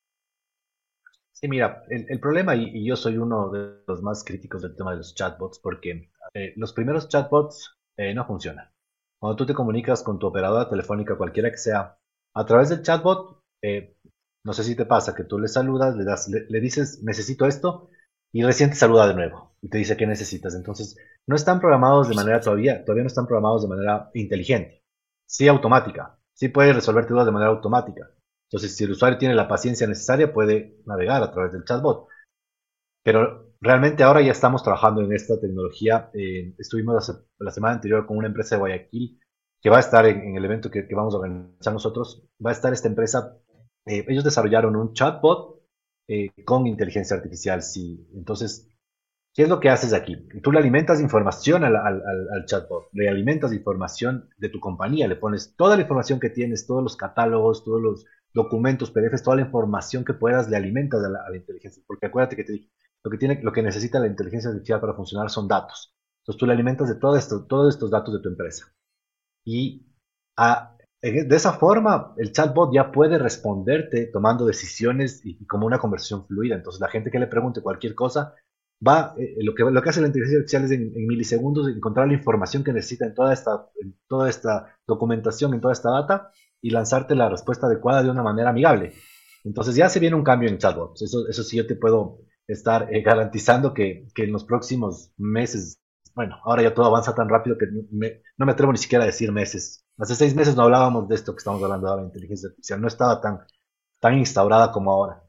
Sí, 1.31 1.47
mira, 1.47 1.83
el, 1.89 2.19
problema, 2.19 2.53
y, 2.55 2.85
yo 2.85 2.97
soy 2.97 3.17
uno 3.17 3.49
de 3.51 3.83
los 3.87 4.01
más 4.01 4.25
críticos 4.25 4.61
del 4.61 4.75
tema 4.75 4.91
de 4.91 4.97
los 4.97 5.15
chatbots, 5.15 5.59
porque 5.59 6.11
eh, 6.33 6.53
los 6.57 6.73
primeros 6.73 7.07
chatbots 7.07 7.77
eh, 7.95 8.13
no 8.13 8.25
funcionan. 8.25 8.69
Cuando 9.17 9.37
tú 9.37 9.45
te 9.45 9.53
comunicas 9.53 10.03
con 10.03 10.19
tu 10.19 10.27
operadora 10.27 10.69
telefónica, 10.69 11.17
cualquiera 11.17 11.49
que 11.51 11.57
sea, 11.57 11.97
a 12.33 12.45
través 12.45 12.67
del 12.67 12.81
chatbot, 12.81 13.43
eh, 13.61 13.95
no 14.43 14.51
sé 14.51 14.65
si 14.65 14.75
te 14.75 14.85
pasa 14.85 15.15
que 15.15 15.23
tú 15.23 15.39
le 15.39 15.47
saludas, 15.47 15.95
le, 15.95 16.03
das, 16.03 16.27
le, 16.27 16.59
dices, 16.59 17.01
necesito 17.01 17.45
esto, 17.45 17.89
y 18.35 18.43
recién 18.43 18.69
te 18.69 18.75
saluda 18.75 19.07
de 19.07 19.13
nuevo 19.15 19.55
y 19.61 19.69
te 19.69 19.77
dice 19.77 19.97
qué 19.97 20.05
necesitas. 20.05 20.55
Entonces, 20.55 20.97
no 21.27 21.35
están 21.35 21.59
programados 21.59 22.09
de 22.09 22.15
manera 22.15 22.39
todavía, 22.39 22.83
todavía 22.83 23.03
no 23.03 23.07
están 23.07 23.27
programados 23.27 23.61
de 23.63 23.69
manera 23.69 24.09
inteligente, 24.13 24.83
sí 25.25 25.47
automática, 25.47 26.17
sí 26.33 26.49
puede 26.49 26.73
resolverte 26.73 27.13
dudas 27.13 27.25
de 27.25 27.31
manera 27.31 27.51
automática 27.51 28.11
entonces, 28.55 28.77
si 28.77 28.83
el 28.83 28.91
usuario 28.91 29.17
tiene 29.17 29.35
la 29.35 29.47
paciencia 29.47 29.87
necesaria, 29.87 30.31
puede 30.31 30.77
navegar 30.85 31.21
a 31.23 31.31
través 31.31 31.51
del 31.51 31.65
chatbot. 31.65 32.07
Pero 33.03 33.53
realmente 33.59 34.03
ahora 34.03 34.21
ya 34.21 34.31
estamos 34.31 34.63
trabajando 34.63 35.01
en 35.01 35.13
esta 35.13 35.39
tecnología. 35.39 36.09
Eh, 36.13 36.55
estuvimos 36.57 37.11
la 37.39 37.51
semana 37.51 37.75
anterior 37.75 38.05
con 38.05 38.17
una 38.17 38.27
empresa 38.27 38.55
de 38.55 38.59
Guayaquil 38.59 39.19
que 39.61 39.69
va 39.69 39.77
a 39.77 39.81
estar 39.81 40.05
en, 40.05 40.37
el 40.37 40.45
evento 40.45 40.69
que, 40.69 40.87
vamos 40.91 41.13
a 41.13 41.17
organizar 41.17 41.73
nosotros. 41.73 42.23
Va 42.43 42.51
a 42.51 42.53
estar 42.53 42.71
esta 42.71 42.87
empresa. 42.87 43.37
Eh, 43.85 44.05
ellos 44.07 44.23
desarrollaron 44.23 44.75
un 44.75 44.93
chatbot 44.93 45.54
eh, 46.07 46.29
con 46.43 46.67
inteligencia 46.67 47.15
artificial. 47.15 47.63
Sí. 47.63 48.07
Entonces, 48.13 48.69
¿qué 49.33 49.43
es 49.43 49.49
lo 49.49 49.59
que 49.59 49.69
haces 49.69 49.93
aquí? 49.93 50.27
Tú 50.43 50.51
le 50.51 50.59
alimentas 50.59 51.01
información 51.01 51.63
al, 51.63 52.45
chatbot, 52.45 52.89
le 52.93 53.09
alimentas 53.09 53.53
información 53.53 54.29
de 54.37 54.49
tu 54.49 54.59
compañía, 54.59 55.07
le 55.07 55.15
pones 55.15 55.55
toda 55.55 55.75
la 55.75 55.81
información 55.81 56.19
que 56.19 56.29
tienes, 56.29 56.67
todos 56.67 56.83
los 56.83 56.95
catálogos, 56.95 57.63
todos 57.63 57.81
los 57.81 58.05
documentos, 58.33 58.91
PDFs, 58.91 59.23
toda 59.23 59.37
la 59.37 59.43
información 59.43 60.05
que 60.05 60.13
puedas 60.13 60.49
le 60.49 60.57
alimentas 60.57 61.03
a 61.03 61.09
la, 61.09 61.35
inteligencia. 61.35 61.81
Porque 61.87 62.05
acuérdate 62.05 62.35
que 62.35 62.43
te 62.43 62.53
dije, 62.53 62.71
lo 63.03 63.09
que, 63.09 63.17
tiene, 63.17 63.41
lo 63.41 63.51
que 63.51 63.63
necesita 63.63 63.99
la 63.99 64.07
inteligencia 64.07 64.49
artificial 64.49 64.81
para 64.81 64.93
funcionar 64.93 65.29
son 65.29 65.47
datos. 65.47 65.95
Entonces 66.21 66.39
tú 66.39 66.45
le 66.45 66.53
alimentas 66.53 66.87
de 66.87 66.95
todo 66.95 67.17
esto, 67.17 67.45
todos 67.45 67.73
estos 67.73 67.89
datos 67.89 68.13
de 68.13 68.19
tu 68.19 68.29
empresa. 68.29 68.65
Y 69.43 69.87
de 71.01 71.35
esa 71.35 71.53
forma 71.53 72.13
el 72.17 72.31
chatbot 72.31 72.73
ya 72.73 72.91
puede 72.91 73.19
responderte 73.19 74.07
tomando 74.07 74.45
decisiones 74.45 75.21
y, 75.23 75.45
como 75.45 75.67
una 75.67 75.77
conversación 75.77 76.25
fluida. 76.25 76.55
Entonces 76.55 76.81
la 76.81 76.89
gente 76.89 77.11
que 77.11 77.19
le 77.19 77.27
pregunte 77.27 77.61
cualquier 77.61 77.93
cosa 77.93 78.33
va, 78.85 79.13
eh, 79.17 79.35
lo, 79.43 79.53
que, 79.53 79.63
lo 79.63 79.81
que 79.81 79.89
hace 79.89 80.01
la 80.01 80.07
inteligencia 80.07 80.39
artificial 80.39 80.63
es 80.65 80.71
en, 80.71 81.07
milisegundos 81.07 81.67
encontrar 81.67 82.07
la 82.07 82.13
información 82.13 82.63
que 82.63 82.73
necesita 82.73 83.05
en 83.05 83.13
toda, 83.13 83.33
esta, 83.33 83.69
en 83.81 83.95
toda 84.07 84.29
esta 84.29 84.75
documentación, 84.87 85.53
en 85.53 85.61
toda 85.61 85.73
esta 85.73 85.91
data 85.91 86.31
y 86.61 86.71
lanzarte 86.71 87.13
la 87.13 87.29
respuesta 87.29 87.67
adecuada 87.67 88.01
de 88.01 88.09
una 88.09 88.23
manera 88.23 88.49
amigable. 88.49 88.93
Entonces 89.43 89.75
ya 89.75 89.89
se 89.89 89.99
viene 89.99 90.15
un 90.15 90.23
cambio 90.23 90.49
en 90.49 90.57
chatbots. 90.57 91.03
Eso, 91.03 91.27
eso 91.29 91.43
sí 91.43 91.57
yo 91.57 91.67
te 91.67 91.75
puedo 91.75 92.19
estar 92.47 92.91
eh, 92.91 93.01
garantizando 93.01 93.73
que, 93.73 94.07
que, 94.15 94.23
en 94.23 94.31
los 94.31 94.43
próximos 94.43 95.13
meses, 95.17 95.79
bueno, 96.15 96.37
ahora 96.43 96.63
ya 96.63 96.73
todo 96.73 96.87
avanza 96.87 97.13
tan 97.13 97.29
rápido 97.29 97.57
que 97.57 97.67
no 97.67 98.45
me 98.45 98.51
atrevo 98.51 98.71
ni 98.71 98.79
siquiera 98.79 99.03
a 99.03 99.07
decir 99.07 99.31
meses. 99.31 99.84
Hace 99.97 100.15
seis 100.15 100.35
meses 100.35 100.55
no 100.55 100.63
hablábamos 100.63 101.07
de 101.07 101.15
esto 101.15 101.33
que 101.33 101.39
estamos 101.39 101.63
hablando 101.63 101.87
ahora 101.87 102.03
inteligencia 102.03 102.49
artificial. 102.49 102.81
No 102.81 102.87
estaba 102.87 103.21
tan, 103.21 103.39
tan 103.99 104.17
instaurada 104.17 104.71
como 104.71 104.91
ahora. 104.91 105.23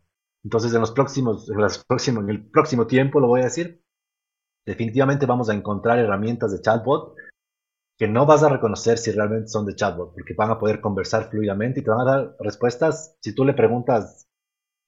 Entonces 0.44 0.73
en, 0.75 0.80
los 0.80 0.92
próximos, 0.92 1.49
en 1.50 2.30
el 2.30 2.50
próximo 2.50 2.87
tiempo, 2.87 3.20
lo 3.20 3.28
voy 3.28 3.40
a 3.40 3.44
decir, 3.44 3.82
definitivamente 4.64 5.26
vamos 5.26 5.49
a 5.50 5.54
encontrar 5.54 5.99
herramientas 5.99 6.52
de 6.52 6.61
chatbot 6.61 7.14
que 7.99 8.08
no 8.08 8.26
vas 8.26 8.42
a 8.42 8.49
reconocer 8.49 8.99
si 8.99 9.11
realmente 9.11 9.49
son 9.49 9.64
de 9.64 9.75
chatbot, 9.75 10.12
porque 10.12 10.35
van 10.35 10.50
a 10.50 10.58
poder 10.58 10.80
conversar 10.80 11.30
fluidamente 11.30 11.80
y 11.80 11.82
te 11.82 11.90
van 11.90 12.00
a 12.00 12.04
dar 12.04 12.37
respuestas. 12.40 13.16
Si 13.23 13.35
tú 13.35 13.44
le 13.44 13.54
preguntas 13.54 14.28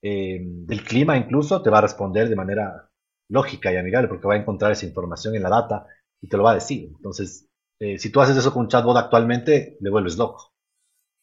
eh, 0.02 0.40
del 0.42 0.84
clima 0.84 1.16
incluso, 1.16 1.62
te 1.62 1.70
va 1.70 1.78
a 1.78 1.82
responder 1.82 2.28
de 2.28 2.36
manera 2.36 2.90
lógica 3.30 3.72
y 3.72 3.76
amigable, 3.76 4.08
porque 4.08 4.28
va 4.28 4.34
a 4.34 4.38
encontrar 4.38 4.72
esa 4.72 4.86
información 4.86 5.34
en 5.34 5.42
la 5.42 5.48
data 5.48 5.86
y 6.20 6.28
te 6.28 6.36
lo 6.36 6.42
va 6.42 6.52
a 6.52 6.54
decir. 6.54 6.90
Entonces, 6.94 7.47
eh, 7.80 7.98
si 7.98 8.10
tú 8.10 8.20
haces 8.20 8.36
eso 8.36 8.52
con 8.52 8.62
un 8.62 8.68
chatbot 8.68 8.96
actualmente, 8.96 9.76
le 9.80 9.90
vuelves 9.90 10.16
loco. 10.16 10.54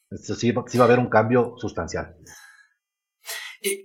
Entonces, 0.10 0.38
sí, 0.38 0.52
va 0.52 0.64
a 0.64 0.84
haber 0.84 1.00
un 1.00 1.10
cambio 1.10 1.56
sustancial. 1.58 2.16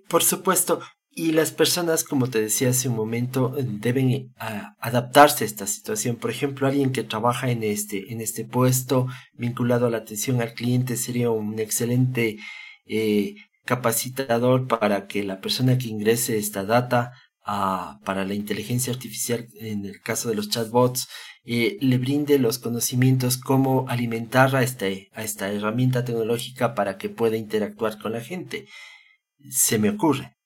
por 0.09 0.23
supuesto, 0.23 0.81
y 1.12 1.33
las 1.33 1.50
personas, 1.50 2.05
como 2.05 2.29
te 2.31 2.41
decía 2.41 2.71
hace 2.71 2.89
un 2.89 2.95
momento, 2.95 3.53
deben 3.59 4.11
eh, 4.11 4.33
adaptarse 4.79 5.43
a 5.45 5.47
esta 5.47 5.67
situación. 5.67 6.17
Por 6.17 6.31
ejemplo, 6.31 6.67
alguien 6.69 6.93
que 6.93 7.03
trabaja 7.03 7.50
en 7.50 7.65
este, 7.65 8.12
en 8.12 8.21
este 8.21 8.45
puesto 8.45 9.09
vinculado 9.33 9.87
a 9.87 9.91
la 9.91 9.99
atención 9.99 10.41
al 10.41 10.55
cliente 10.55 10.97
sería 10.97 11.31
un 11.31 11.59
excelente 11.59 12.39
eh, 12.87 13.35
capacitador 13.65 14.69
para 14.69 15.09
que 15.09 15.25
la 15.25 15.41
persona 15.41 15.79
que 15.79 15.89
ingrese 15.89 16.39
esta 16.39 16.65
data 16.65 17.12
a, 17.45 17.99
para 18.05 18.25
la 18.25 18.35
inteligencia 18.35 18.93
artificial, 18.93 19.47
en 19.55 19.85
el 19.87 20.00
caso 20.00 20.29
de 20.29 20.37
los 20.37 20.49
chatbots, 20.49 21.09
eh, 21.45 21.79
le 21.81 21.99
brinde 21.99 22.39
los 22.39 22.59
conocimientos 22.59 23.39
cómo 23.39 23.87
alimentar 23.89 24.55
a, 24.55 24.63
este, 24.63 25.11
a 25.15 25.23
esta 25.23 25.51
herramienta 25.51 26.05
tecnológica 26.05 26.75
para 26.75 26.99
que 26.99 27.09
pueda 27.09 27.37
interactuar 27.37 27.99
con 27.99 28.13
la 28.13 28.21
gente. 28.21 28.67
Se 29.49 29.79
me 29.79 29.91
ocurre. 29.91 30.37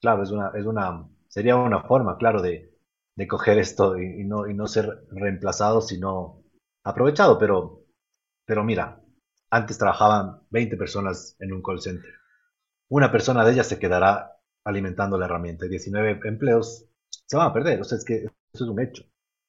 Claro, 0.00 0.22
es 0.22 0.30
una, 0.30 0.50
es 0.54 0.64
una, 0.64 1.08
sería 1.28 1.56
una 1.56 1.82
forma, 1.82 2.16
claro, 2.16 2.40
de, 2.40 2.74
de 3.14 3.26
coger 3.26 3.58
esto 3.58 3.98
y, 3.98 4.24
no, 4.24 4.48
y 4.48 4.54
no 4.54 4.66
ser 4.66 5.04
reemplazado, 5.10 5.80
sino 5.82 6.42
aprovechado. 6.84 7.38
Pero, 7.38 7.84
pero 8.46 8.64
mira, 8.64 9.02
antes 9.50 9.76
trabajaban 9.76 10.42
20 10.50 10.76
personas 10.76 11.36
en 11.40 11.52
un 11.52 11.62
call 11.62 11.80
center. 11.80 12.10
Una 12.88 13.12
persona 13.12 13.44
de 13.44 13.52
ellas 13.52 13.66
se 13.66 13.78
quedará 13.78 14.32
alimentando 14.64 15.18
la 15.18 15.26
herramienta 15.26 15.66
y 15.66 15.68
19 15.68 16.20
empleos 16.24 16.86
se 17.26 17.36
van 17.36 17.48
a 17.48 17.52
perder. 17.52 17.80
O 17.80 17.84
sea, 17.84 17.98
es 17.98 18.04
que 18.04 18.24
eso 18.52 18.64
es 18.64 18.70
un 18.70 18.80
hecho. 18.80 19.04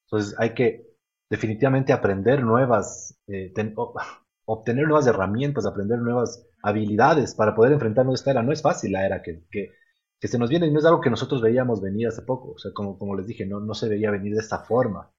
Entonces 0.08 0.36
hay 0.40 0.54
que 0.54 0.89
definitivamente 1.30 1.94
aprender 1.94 2.44
nuevas, 2.44 3.18
eh, 3.28 3.54
obtener 4.46 4.88
nuevas 4.88 5.08
herramientas, 5.08 5.66
aprender 5.66 6.00
nuevas 6.00 6.46
habilidades 6.64 7.36
para 7.36 7.56
poder 7.56 7.74
enfrentarnos 7.74 8.14
a 8.14 8.16
esta 8.16 8.32
era. 8.32 8.44
No 8.44 8.52
es 8.52 8.62
fácil 8.62 8.92
la 8.94 9.06
era 9.06 9.22
que, 9.22 9.46
que, 9.52 9.72
que 10.20 10.28
se 10.28 10.40
nos 10.40 10.50
viene 10.50 10.68
y 10.68 10.72
no 10.72 10.80
es 10.80 10.86
algo 10.86 11.02
que 11.02 11.10
nosotros 11.10 11.42
veíamos 11.42 11.82
venir 11.82 12.08
hace 12.08 12.24
poco. 12.24 12.52
O 12.54 12.58
sea, 12.58 12.72
como, 12.74 12.98
como 12.98 13.16
les 13.16 13.28
dije, 13.28 13.46
no, 13.46 13.60
no 13.60 13.74
se 13.74 13.90
veía 13.90 14.12
venir 14.12 14.34
de 14.34 14.42
esta 14.42 14.60
forma. 14.60 15.12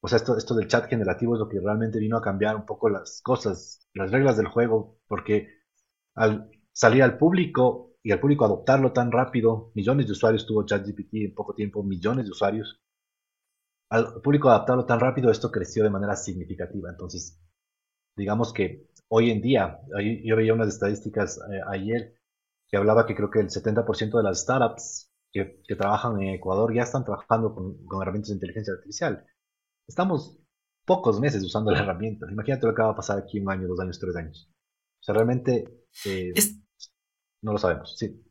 O 0.00 0.08
sea, 0.08 0.16
esto, 0.16 0.36
esto 0.36 0.54
del 0.54 0.68
chat 0.68 0.88
generativo 0.88 1.34
es 1.34 1.40
lo 1.40 1.48
que 1.48 1.60
realmente 1.60 1.98
vino 1.98 2.16
a 2.16 2.22
cambiar 2.22 2.56
un 2.56 2.66
poco 2.66 2.88
las 2.88 3.20
cosas, 3.22 3.88
las 3.94 4.12
reglas 4.12 4.36
del 4.36 4.46
juego, 4.46 4.98
porque 5.08 5.48
al 6.14 6.50
salir 6.72 7.02
al 7.02 7.18
público 7.18 7.94
y 8.02 8.12
al 8.12 8.20
público 8.20 8.44
adoptarlo 8.44 8.92
tan 8.92 9.10
rápido, 9.12 9.72
millones 9.74 10.06
de 10.06 10.12
usuarios 10.12 10.46
tuvo 10.46 10.64
ChatGPT 10.64 11.14
en 11.14 11.34
poco 11.34 11.54
tiempo, 11.54 11.82
millones 11.82 12.26
de 12.26 12.30
usuarios. 12.30 12.80
Al 13.90 14.20
público 14.20 14.50
adaptarlo 14.50 14.84
tan 14.84 15.00
rápido, 15.00 15.30
esto 15.30 15.50
creció 15.50 15.82
de 15.82 15.90
manera 15.90 16.14
significativa. 16.16 16.90
Entonces, 16.90 17.40
digamos 18.16 18.52
que 18.52 18.88
hoy 19.08 19.30
en 19.30 19.40
día, 19.40 19.80
yo 20.24 20.36
veía 20.36 20.54
unas 20.54 20.68
estadísticas 20.68 21.38
eh, 21.50 21.60
ayer, 21.68 22.14
que 22.68 22.76
hablaba 22.76 23.06
que 23.06 23.14
creo 23.14 23.30
que 23.30 23.40
el 23.40 23.48
70% 23.48 24.16
de 24.16 24.22
las 24.22 24.42
startups 24.42 25.10
que, 25.32 25.62
trabajan 25.76 26.20
en 26.20 26.34
Ecuador 26.34 26.74
ya 26.74 26.82
están 26.82 27.04
trabajando 27.04 27.54
con, 27.54 27.78
herramientas 28.02 28.28
de 28.28 28.34
inteligencia 28.34 28.74
artificial. 28.74 29.26
Estamos 29.86 30.38
pocos 30.84 31.20
meses 31.20 31.42
usando 31.42 31.70
la 31.70 31.80
herramienta. 31.80 32.26
Imagínate 32.30 32.66
lo 32.66 32.74
que 32.74 32.82
va 32.82 32.90
a 32.90 32.96
pasar 32.96 33.18
aquí 33.18 33.40
un 33.40 33.50
año, 33.50 33.68
dos 33.68 33.80
años, 33.80 33.98
tres 33.98 34.16
años. 34.16 34.50
O 35.00 35.04
sea, 35.04 35.14
realmente 35.14 35.86
eh, 36.04 36.34
no 37.42 37.52
lo 37.52 37.58
sabemos, 37.58 37.96
sí. 37.96 38.22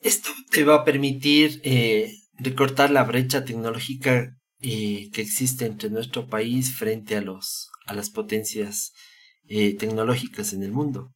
Esto 0.00 0.30
te 0.50 0.64
va 0.64 0.76
a 0.76 0.84
permitir 0.84 1.60
eh, 1.64 2.12
recortar 2.38 2.90
la 2.90 3.04
brecha 3.04 3.44
tecnológica 3.44 4.36
eh, 4.60 5.10
que 5.12 5.22
existe 5.22 5.66
entre 5.66 5.90
nuestro 5.90 6.28
país 6.28 6.76
frente 6.76 7.16
a, 7.16 7.20
los, 7.20 7.70
a 7.86 7.94
las 7.94 8.10
potencias 8.10 8.92
tecnológicas 9.48 10.52
en 10.52 10.62
el 10.64 10.72
mundo. 10.72 11.14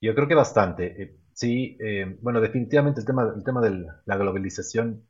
Yo 0.00 0.14
creo 0.14 0.28
que 0.28 0.34
bastante. 0.34 1.02
Eh, 1.02 1.16
sí, 1.32 1.76
eh, 1.80 2.18
bueno, 2.22 2.40
definitivamente 2.40 3.00
el 3.00 3.06
tema, 3.06 3.32
el 3.36 3.44
tema 3.44 3.60
de 3.60 3.86
la 4.06 4.16
globalización 4.16 5.06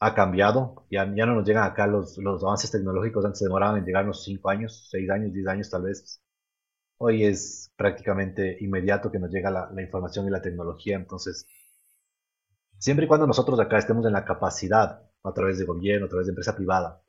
ha 0.00 0.14
cambiado. 0.14 0.86
Ya, 0.90 1.04
ya 1.14 1.26
no 1.26 1.34
nos 1.36 1.46
llegan 1.46 1.64
acá 1.64 1.86
los, 1.86 2.18
los 2.18 2.42
avances 2.42 2.70
tecnológicos, 2.70 3.24
antes 3.24 3.40
demoraban 3.40 3.78
en 3.78 3.84
llegarnos 3.84 4.24
5 4.24 4.50
años, 4.50 4.88
6 4.90 5.10
años, 5.10 5.32
10 5.32 5.46
años 5.46 5.70
tal 5.70 5.82
vez. 5.82 6.20
Hoy 6.98 7.24
es 7.24 7.72
prácticamente 7.76 8.56
inmediato 8.60 9.10
que 9.12 9.18
nos 9.18 9.30
llega 9.30 9.50
la 9.50 9.82
información 9.82 10.26
y 10.26 10.30
la 10.30 10.42
tecnología. 10.42 10.96
Entonces, 10.96 11.46
siempre 12.82 13.04
y 13.04 13.08
cuando 13.08 13.28
nosotros 13.28 13.60
acá 13.60 13.78
estemos 13.78 14.04
en 14.06 14.12
la 14.12 14.24
capacidad, 14.24 15.08
a 15.22 15.32
través 15.32 15.56
de 15.56 15.64
gobierno, 15.64 16.06
a 16.06 16.08
través 16.08 16.26
de 16.26 16.32
empresa 16.32 16.56
privada, 16.56 17.00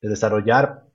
de 0.00 0.08
desarrollar 0.08 0.86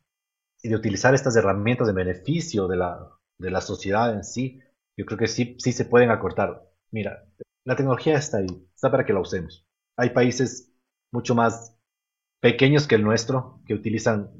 y 0.63 0.69
de 0.69 0.75
utilizar 0.75 1.13
estas 1.13 1.35
herramientas 1.35 1.85
de 1.85 1.93
beneficio 1.93 2.67
de 2.67 2.77
la, 2.77 3.11
de 3.37 3.51
la 3.51 3.61
sociedad 3.61 4.11
en 4.11 4.23
sí, 4.23 4.59
yo 4.97 5.05
creo 5.05 5.19
que 5.19 5.27
sí, 5.27 5.55
sí 5.59 5.71
se 5.71 5.85
pueden 5.85 6.09
acortar. 6.09 6.67
Mira, 6.89 7.27
la 7.63 7.75
tecnología 7.75 8.17
está 8.17 8.39
ahí, 8.39 8.67
está 8.73 8.89
para 8.89 9.05
que 9.05 9.13
la 9.13 9.19
usemos. 9.19 9.67
Hay 9.97 10.09
países 10.09 10.73
mucho 11.11 11.35
más 11.35 11.77
pequeños 12.39 12.87
que 12.87 12.95
el 12.95 13.03
nuestro 13.03 13.61
que 13.67 13.75
utilizan 13.75 14.31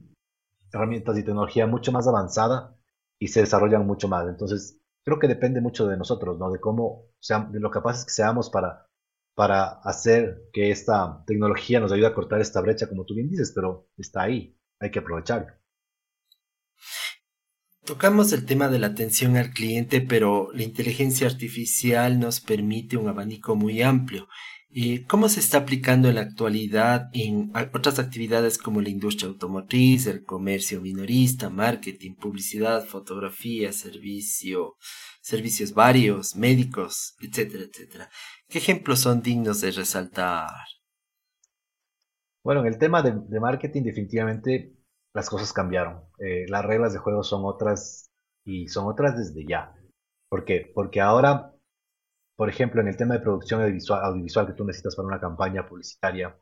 herramientas 0.72 1.20
y 1.20 1.24
tecnología 1.24 1.68
mucho 1.68 1.92
más 1.92 2.08
avanzada 2.08 2.76
y 3.20 3.28
se 3.28 3.42
desarrollan 3.42 3.86
mucho 3.86 4.08
más. 4.08 4.28
Entonces, 4.28 4.80
creo 5.04 5.20
que 5.20 5.28
depende 5.28 5.62
mucho 5.62 5.86
de 5.86 5.98
nosotros, 5.98 6.40
¿no? 6.40 6.50
De 6.50 6.60
cómo, 6.60 7.06
seamos, 7.20 7.52
de 7.52 7.60
lo 7.60 7.70
capaces 7.70 8.06
que 8.06 8.12
seamos 8.12 8.50
para, 8.50 8.88
para 9.36 9.80
hacer 9.84 10.50
que 10.52 10.72
esta 10.72 11.24
tecnología 11.26 11.80
nos 11.80 11.92
ayude 11.92 12.08
a 12.08 12.14
cortar 12.14 12.42
esta 12.42 12.62
brecha, 12.62 12.88
como 12.88 13.06
tú 13.06 13.16
bien 13.16 13.30
dices, 13.30 13.52
pero 13.56 13.90
está 13.98 14.24
ahí, 14.24 14.58
hay 14.80 14.92
que 14.92 15.00
aprovecharlo. 15.00 15.54
Tocamos 17.86 18.32
el 18.32 18.46
tema 18.46 18.70
de 18.70 18.80
la 18.80 18.88
atención 18.88 19.36
al 19.36 19.52
cliente, 19.52 20.00
pero 20.00 20.52
la 20.54 20.64
inteligencia 20.64 21.28
artificial 21.28 22.18
nos 22.18 22.40
permite 22.40 22.96
un 22.96 23.10
abanico 23.10 23.58
muy 23.58 23.82
amplio. 23.82 24.30
Eh, 24.76 25.06
¿Cómo 25.06 25.28
se 25.28 25.42
está 25.42 25.60
aplicando 25.60 26.08
en 26.08 26.16
la 26.16 26.22
actualidad 26.22 27.10
en 27.14 27.52
otras 27.74 28.00
actividades 28.00 28.58
como 28.58 28.82
la 28.82 28.90
industria 28.90 29.28
automotriz, 29.28 30.08
el 30.08 30.24
comercio 30.24 30.82
minorista, 30.82 31.50
marketing, 31.50 32.16
publicidad, 32.16 32.86
fotografía, 32.86 33.74
servicio, 33.74 34.78
servicios 35.24 35.74
varios, 35.74 36.36
médicos, 36.36 37.16
etcétera, 37.22 37.64
etcétera? 37.64 38.10
¿Qué 38.48 38.58
ejemplos 38.58 39.00
son 39.00 39.22
dignos 39.22 39.62
de 39.62 39.72
resaltar? 39.72 40.50
Bueno, 42.44 42.62
en 42.62 42.68
el 42.68 42.78
tema 42.78 43.02
de, 43.02 43.14
de 43.16 43.40
marketing 43.40 43.84
definitivamente 43.84 44.76
las 45.14 45.30
cosas 45.30 45.54
cambiaron. 45.54 46.04
Eh, 46.20 46.46
las 46.50 46.66
reglas 46.66 46.94
de 46.94 47.00
juego 47.00 47.24
son 47.24 47.46
otras 47.46 48.12
y 48.44 48.68
son 48.68 48.88
otras 48.88 49.18
desde 49.18 49.46
ya. 49.48 49.74
¿Por 50.30 50.44
qué? 50.44 50.72
Porque 50.74 51.00
ahora, 51.00 51.54
por 52.36 52.50
ejemplo, 52.50 52.82
en 52.82 52.88
el 52.88 52.98
tema 52.98 53.14
de 53.14 53.22
producción 53.22 53.62
audiovisual, 53.62 54.48
que 54.48 54.54
tú 54.54 54.66
necesitas 54.66 54.96
para 54.96 55.08
una 55.08 55.22
campaña 55.22 55.68
publicitaria, 55.68 56.36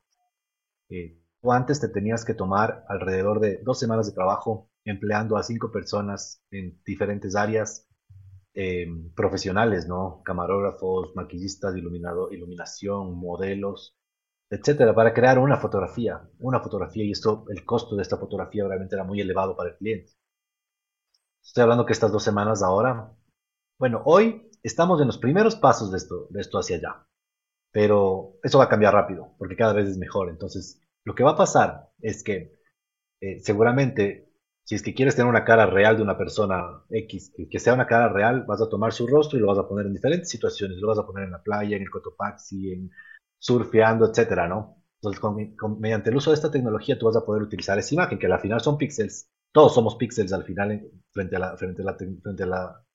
eh, 0.90 1.20
tú 1.42 1.52
antes 1.52 1.80
te 1.82 1.90
tenías 1.90 2.26
que 2.26 2.34
tomar 2.34 2.86
alrededor 2.88 3.40
de 3.40 3.60
dos 3.64 3.80
semanas 3.80 4.08
de 4.08 4.14
trabajo 4.14 4.70
empleando 4.86 5.38
a 5.38 5.44
cinco 5.44 5.72
personas 5.72 6.44
en 6.50 6.82
diferentes 6.84 7.36
áreas 7.36 7.88
eh, 8.54 8.88
profesionales, 9.16 9.88
¿no? 9.88 10.22
Camarógrafos, 10.24 11.16
maquillistas, 11.16 11.76
iluminado, 11.76 12.32
iluminación, 12.32 13.18
modelos, 13.18 13.96
etcétera, 14.50 14.94
para 14.94 15.14
crear 15.14 15.40
una 15.40 15.58
fotografía, 15.58 16.30
una 16.40 16.60
fotografía, 16.60 17.06
y 17.06 17.12
esto, 17.12 17.46
el 17.50 17.64
costo 17.66 17.96
de 17.96 18.02
esta 18.02 18.18
fotografía 18.18 18.66
obviamente 18.66 18.96
era 18.96 19.06
muy 19.06 19.22
elevado 19.22 19.56
para 19.56 19.70
el 19.72 19.78
cliente. 19.78 20.12
Estoy 21.42 21.64
hablando 21.64 21.86
que 21.86 21.94
estas 21.94 22.12
dos 22.12 22.24
semanas 22.24 22.62
ahora, 22.62 23.16
bueno, 23.80 24.02
hoy 24.06 24.52
estamos 24.62 25.00
en 25.02 25.08
los 25.08 25.18
primeros 25.18 25.56
pasos 25.56 25.92
de 25.92 25.98
esto, 25.98 26.28
de 26.30 26.42
esto 26.42 26.60
hacia 26.60 26.76
allá, 26.76 27.08
pero 27.72 28.34
eso 28.44 28.58
va 28.58 28.66
a 28.66 28.70
cambiar 28.70 28.94
rápido, 28.94 29.34
porque 29.38 29.56
cada 29.56 29.74
vez 29.74 29.88
es 29.88 29.98
mejor. 29.98 30.30
Entonces, 30.30 30.82
lo 31.06 31.16
que 31.16 31.24
va 31.24 31.32
a 31.32 31.38
pasar 31.38 31.90
es 32.02 32.24
que 32.24 32.60
eh, 33.22 33.40
seguramente, 33.40 34.31
si 34.64 34.76
es 34.76 34.84
que 34.84 34.94
quieres 34.94 35.16
tener 35.16 35.30
una 35.30 35.44
cara 35.44 35.66
real 35.66 35.98
de 35.98 36.04
una 36.04 36.18
persona 36.18 36.84
X, 36.90 37.34
que, 37.50 37.60
sea 37.60 37.74
una 37.74 37.88
cara 37.88 38.10
real, 38.10 38.46
vas 38.48 38.62
a 38.62 38.70
tomar 38.70 38.94
su 38.94 39.08
rostro 39.08 39.38
y 39.38 39.42
lo 39.42 39.48
vas 39.48 39.58
a 39.58 39.68
poner 39.68 39.86
en 39.88 39.94
diferentes 39.94 40.30
situaciones, 40.30 40.78
lo 40.78 40.88
vas 40.88 41.00
a 41.00 41.06
poner 41.06 41.26
en 41.26 41.32
la 41.32 41.42
playa, 41.42 41.76
en 41.76 41.84
el 41.84 41.90
Cotopaxi, 41.90 42.72
en 42.72 42.92
surfeando, 43.40 44.10
etcétera, 44.10 44.48
¿no? 44.48 44.78
Entonces, 45.02 45.56
mediante 45.80 46.12
el 46.12 46.16
uso 46.16 46.30
de 46.30 46.36
esta 46.36 46.52
tecnología, 46.52 46.98
tú 46.98 47.08
vas 47.08 47.16
a 47.16 47.26
poder 47.26 47.42
utilizar 47.42 47.78
esa 47.80 47.96
imagen, 47.96 48.20
que 48.20 48.28
al 48.28 48.40
final 48.40 48.62
son 48.62 48.78
píxeles. 48.78 49.30
Todos 49.52 49.74
somos 49.74 49.96
píxeles 49.96 50.32
al 50.32 50.44
final, 50.44 50.90
frente, 51.12 51.36
a 51.36 51.40
la, 51.40 51.58
frente, 51.58 51.82
a 51.82 51.86
la, 51.86 51.96
frente 51.96 52.44
a 52.44 52.46
la, 52.46 52.86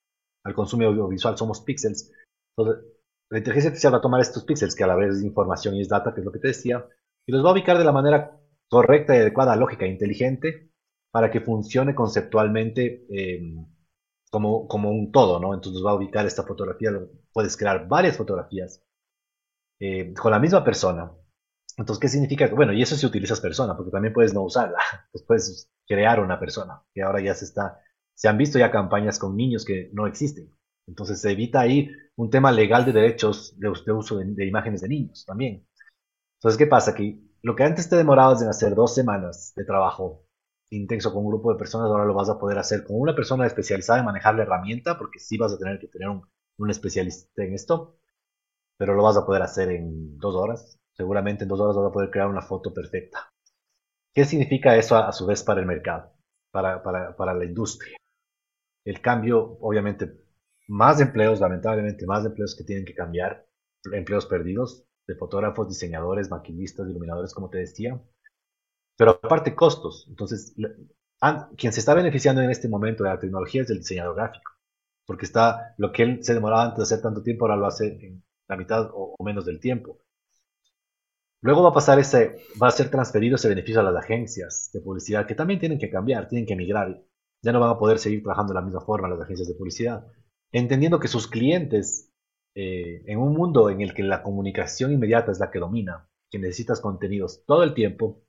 al 0.44 0.54
consumo 0.54 0.86
audiovisual, 0.86 1.36
somos 1.36 1.60
píxeles. 1.62 2.12
Entonces, 2.56 2.84
la 3.28 3.38
inteligencia 3.38 3.70
artificial 3.70 3.94
va 3.94 3.98
a 3.98 4.02
tomar 4.02 4.20
estos 4.20 4.44
píxeles, 4.44 4.76
que 4.76 4.84
a 4.84 4.86
la 4.86 4.94
vez 4.94 5.16
es 5.16 5.22
información 5.24 5.74
y 5.74 5.82
es 5.82 5.88
data, 5.88 6.14
que 6.14 6.20
es 6.20 6.24
lo 6.24 6.30
que 6.30 6.38
te 6.38 6.48
decía, 6.48 6.86
y 7.26 7.32
los 7.32 7.44
va 7.44 7.50
a 7.50 7.52
ubicar 7.52 7.76
de 7.76 7.84
la 7.84 7.92
manera 7.92 8.40
correcta 8.68 9.16
y 9.16 9.18
adecuada, 9.18 9.56
lógica 9.56 9.84
e 9.84 9.88
inteligente, 9.88 10.70
para 11.16 11.30
que 11.30 11.40
funcione 11.40 11.94
conceptualmente 11.94 13.06
eh, 13.08 13.40
como, 14.30 14.68
como 14.68 14.90
un 14.90 15.10
todo, 15.10 15.40
¿no? 15.40 15.54
Entonces 15.54 15.82
va 15.82 15.92
a 15.92 15.94
ubicar 15.94 16.26
esta 16.26 16.42
fotografía, 16.42 16.90
puedes 17.32 17.56
crear 17.56 17.88
varias 17.88 18.18
fotografías 18.18 18.82
eh, 19.80 20.12
con 20.12 20.30
la 20.30 20.38
misma 20.38 20.62
persona. 20.62 21.10
Entonces, 21.78 22.02
¿qué 22.02 22.08
significa? 22.08 22.48
Bueno, 22.54 22.74
y 22.74 22.82
eso 22.82 22.96
si 22.96 23.06
utilizas 23.06 23.40
persona, 23.40 23.74
porque 23.74 23.92
también 23.92 24.12
puedes 24.12 24.34
no 24.34 24.42
usarla, 24.42 24.76
pues 25.10 25.24
puedes 25.24 25.70
crear 25.88 26.20
una 26.20 26.38
persona, 26.38 26.82
que 26.92 27.00
ahora 27.00 27.22
ya 27.22 27.34
se 27.34 27.46
está, 27.46 27.80
se 28.12 28.28
han 28.28 28.36
visto 28.36 28.58
ya 28.58 28.70
campañas 28.70 29.18
con 29.18 29.34
niños 29.38 29.64
que 29.64 29.88
no 29.94 30.06
existen. 30.06 30.54
Entonces 30.86 31.18
se 31.22 31.32
evita 31.32 31.60
ahí 31.60 31.88
un 32.16 32.28
tema 32.28 32.52
legal 32.52 32.84
de 32.84 32.92
derechos 32.92 33.58
de, 33.58 33.70
uso 33.70 34.18
de, 34.18 34.46
imágenes 34.46 34.82
de 34.82 34.88
niños 34.90 35.24
también. 35.24 35.66
Entonces, 36.40 36.58
¿qué 36.58 36.66
pasa? 36.66 36.94
Que 36.94 37.18
lo 37.40 37.56
que 37.56 37.64
antes 37.64 37.88
te 37.88 37.96
demorabas 37.96 38.42
en 38.42 38.48
hacer 38.48 38.74
dos 38.74 38.94
semanas 38.94 39.54
de 39.56 39.64
trabajo 39.64 40.25
intenso 40.70 41.12
con 41.12 41.24
un 41.24 41.30
grupo 41.30 41.52
de 41.52 41.58
personas, 41.58 41.88
ahora 41.88 42.04
lo 42.04 42.14
vas 42.14 42.28
a 42.28 42.38
poder 42.38 42.58
hacer 42.58 42.84
con 42.84 43.00
una 43.00 43.14
persona 43.14 43.46
especializada 43.46 44.00
en 44.00 44.06
manejar 44.06 44.34
la 44.34 44.42
herramienta, 44.42 44.98
porque 44.98 45.18
sí 45.18 45.38
vas 45.38 45.52
a 45.52 45.58
tener 45.58 45.78
que 45.78 45.88
tener 45.88 46.08
un 46.08 46.70
especialista 46.70 47.44
en 47.44 47.54
esto 47.54 47.98
pero 48.76 48.94
lo 48.94 49.02
vas 49.02 49.16
a 49.16 49.24
poder 49.24 49.42
hacer 49.42 49.70
en 49.70 50.18
dos 50.18 50.34
horas. 50.34 50.78
Seguramente 50.92 51.44
en 51.44 51.48
dos 51.48 51.60
horas 51.60 51.76
vas 51.76 51.86
a 51.86 51.92
poder 51.92 52.10
crear 52.10 52.28
una 52.28 52.42
foto 52.42 52.72
perfecta. 52.72 53.32
¿Qué 54.14 54.24
significa 54.24 54.76
eso 54.76 54.96
a, 54.96 55.12
su 55.12 55.26
vez 55.26 55.42
para 55.42 55.60
el 55.60 55.66
mercado, 55.66 56.12
para, 56.50 56.82
para, 56.82 57.16
para 57.16 57.34
la 57.34 57.44
industria? 57.44 57.96
El 58.84 59.00
cambio, 59.00 59.58
obviamente, 59.60 60.10
más 60.68 61.00
empleos, 61.00 61.40
lamentablemente, 61.40 62.06
más 62.06 62.24
empleos 62.24 62.54
que 62.56 62.64
tienen 62.64 62.84
que 62.84 62.94
cambiar, 62.94 63.46
empleos 63.92 64.26
perdidos 64.26 64.86
de 65.06 65.16
fotógrafos, 65.16 65.68
diseñadores, 65.68 66.30
maquinistas, 66.30 66.88
iluminadores, 66.88 67.34
como 67.34 67.50
te 67.50 67.58
decía. 67.58 68.00
Pero 68.96 69.12
aparte 69.12 69.54
costos. 69.54 70.06
Entonces, 70.08 70.54
quien 71.56 71.72
se 71.72 71.80
está 71.80 71.94
beneficiando 71.94 72.42
en 72.42 72.50
este 72.50 72.68
momento 72.68 73.04
de 73.04 73.10
la 73.10 73.18
tecnología 73.18 73.62
es 73.62 73.70
el 73.70 73.78
diseñador 73.78 74.16
gráfico, 74.16 74.52
porque 75.06 75.26
está 75.26 75.74
lo 75.78 75.92
que 75.92 76.02
él 76.02 76.24
se 76.24 76.34
demoraba 76.34 76.64
antes 76.64 76.78
de 76.78 76.82
hacer 76.84 77.02
tanto 77.02 77.22
tiempo, 77.22 77.44
ahora 77.44 77.56
lo 77.56 77.66
hace 77.66 77.86
en 77.86 78.22
la 78.48 78.56
mitad 78.56 78.90
o, 78.92 79.14
menos 79.24 79.44
del 79.44 79.60
tiempo. 79.60 79.98
Luego 81.42 81.62
va 81.62 81.70
a 81.70 81.74
pasar 81.74 81.98
ese, 81.98 82.38
va 82.60 82.68
a 82.68 82.72
ser 82.72 82.90
transferido 82.90 83.36
ese 83.36 83.48
beneficio 83.48 83.80
a 83.80 83.84
las 83.84 84.04
agencias 84.04 84.70
de 84.72 84.80
publicidad, 84.80 85.26
que 85.26 85.34
también 85.34 85.60
tienen 85.60 85.78
que 85.78 85.90
cambiar, 85.90 86.28
tienen 86.28 86.46
que 86.46 86.56
migrar. 86.56 87.02
Ya 87.42 87.52
no 87.52 87.60
van 87.60 87.70
a 87.70 87.78
poder 87.78 87.98
seguir 87.98 88.22
trabajando 88.22 88.52
de 88.52 88.60
la 88.60 88.64
misma 88.64 88.80
forma 88.80 89.08
las 89.08 89.20
agencias 89.20 89.46
de 89.46 89.54
publicidad, 89.54 90.06
entendiendo 90.50 90.98
que 90.98 91.08
sus 91.08 91.28
clientes, 91.28 92.10
eh, 92.54 93.02
en 93.06 93.18
un 93.18 93.34
mundo 93.34 93.70
en 93.70 93.82
el 93.82 93.94
que 93.94 94.02
la 94.02 94.22
comunicación 94.22 94.92
inmediata 94.92 95.30
es 95.30 95.38
la 95.38 95.50
que 95.50 95.58
domina, 95.58 96.08
que 96.30 96.38
necesitas 96.38 96.80
contenidos 96.80 97.44
todo 97.46 97.62
el 97.62 97.74
tiempo, 97.74 98.25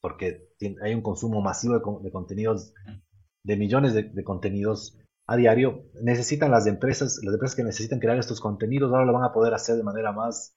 porque 0.00 0.48
hay 0.82 0.94
un 0.94 1.02
consumo 1.02 1.40
masivo 1.40 1.74
de, 1.74 2.10
contenidos, 2.10 2.72
de 3.44 3.56
millones 3.56 3.94
de 3.94 4.24
contenidos 4.24 4.98
a 5.28 5.36
diario, 5.36 5.84
necesitan 6.00 6.50
las 6.50 6.66
empresas, 6.66 7.20
las 7.22 7.34
empresas 7.34 7.54
que 7.54 7.62
necesitan 7.62 8.00
crear 8.00 8.18
estos 8.18 8.40
contenidos, 8.40 8.90
ahora 8.90 9.04
lo 9.04 9.12
van 9.12 9.24
a 9.24 9.32
poder 9.32 9.52
hacer 9.52 9.76
de 9.76 9.82
manera 9.82 10.10
más 10.10 10.56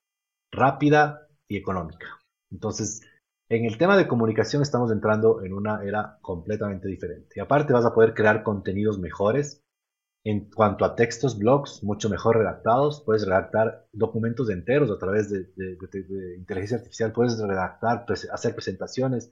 rápida 0.49 1.27
y 1.49 1.57
económica. 1.57 2.07
Entonces, 2.49 3.01
en 3.49 3.65
el 3.65 3.77
tema 3.77 3.97
de 3.97 4.07
comunicación 4.07 4.61
estamos 4.61 4.89
entrando 4.89 5.43
en 5.43 5.53
una 5.53 5.83
era 5.83 6.19
completamente 6.21 6.87
diferente. 6.87 7.33
Y 7.35 7.41
aparte 7.41 7.73
vas 7.73 7.85
a 7.85 7.93
poder 7.93 8.13
crear 8.13 8.43
contenidos 8.43 8.97
mejores 8.97 9.61
en 10.23 10.49
cuanto 10.51 10.85
a 10.85 10.95
textos, 10.95 11.37
blogs, 11.37 11.83
mucho 11.83 12.09
mejor 12.09 12.37
redactados. 12.37 13.01
Puedes 13.05 13.25
redactar 13.25 13.87
documentos 13.91 14.49
enteros 14.49 14.91
a 14.91 14.97
través 14.97 15.29
de, 15.29 15.47
inteligencia 16.37 16.77
artificial. 16.77 17.11
Puedes 17.11 17.39
redactar, 17.39 18.05
hacer 18.31 18.53
presentaciones, 18.53 19.31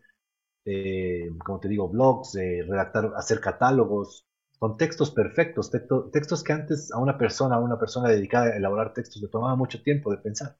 eh, 0.66 1.30
como 1.46 1.60
te 1.60 1.68
digo, 1.68 1.90
blogs, 1.90 2.36
eh, 2.36 2.64
redactar, 2.68 3.14
hacer 3.16 3.40
catálogos, 3.40 4.26
con 4.58 4.76
textos 4.76 5.12
perfectos, 5.12 5.72
textos 6.12 6.44
que 6.44 6.52
antes 6.52 6.92
a 6.92 7.00
una 7.00 7.18
persona, 7.18 7.56
a 7.56 7.60
una 7.60 7.80
persona 7.80 8.10
dedicada 8.10 8.48
a 8.48 8.58
elaborar 8.58 8.94
textos 8.94 9.22
le 9.22 9.30
tomaba 9.30 9.56
mucho 9.56 9.82
tiempo 9.82 10.12
de 10.12 10.18
pensar. 10.18 10.58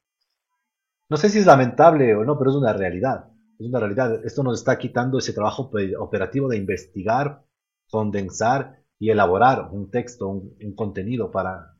No 1.10 1.18
sé 1.18 1.28
si 1.28 1.38
es 1.38 1.46
lamentable 1.46 2.14
o 2.14 2.24
no, 2.24 2.38
pero 2.38 2.50
es 2.50 2.56
una 2.56 2.72
realidad. 2.72 3.28
Es 3.58 3.66
una 3.66 3.78
realidad. 3.78 4.24
Esto 4.24 4.42
nos 4.42 4.58
está 4.58 4.78
quitando 4.78 5.18
ese 5.18 5.34
trabajo 5.34 5.70
operativo 5.98 6.48
de 6.48 6.56
investigar, 6.56 7.44
condensar 7.90 8.79
y 9.00 9.10
elaborar 9.10 9.70
un 9.72 9.90
texto, 9.90 10.28
un, 10.28 10.74
contenido 10.76 11.30
para, 11.30 11.74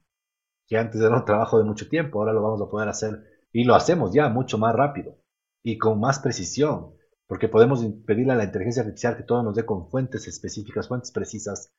que 0.67 0.79
antes 0.79 1.01
era 1.01 1.15
un 1.15 1.25
trabajo 1.27 1.59
de 1.59 1.65
mucho 1.65 1.89
tiempo, 1.89 2.19
ahora 2.19 2.33
lo 2.33 2.43
vamos 2.43 2.63
a 2.63 2.71
poder 2.71 2.89
hacer 2.89 3.23
y 3.53 3.65
lo 3.65 3.75
hacemos 3.75 4.13
ya 4.13 4.29
mucho 4.31 4.57
más 4.57 4.75
rápido 4.75 5.19
y 5.63 5.77
con 5.77 6.01
más 6.01 6.19
precisión, 6.19 6.95
porque 7.27 7.47
podemos 7.47 7.85
pedirle 8.07 8.33
a 8.33 8.37
la 8.37 8.45
inteligencia 8.45 8.83
artificial 8.83 9.19
que 9.19 9.23
todo 9.23 9.43
nos 9.43 9.55
dé 9.55 9.67
con 9.67 9.91
fuentes 9.91 10.27
específicas, 10.27 10.89
fuentes 10.89 11.13
precisas. 11.13 11.73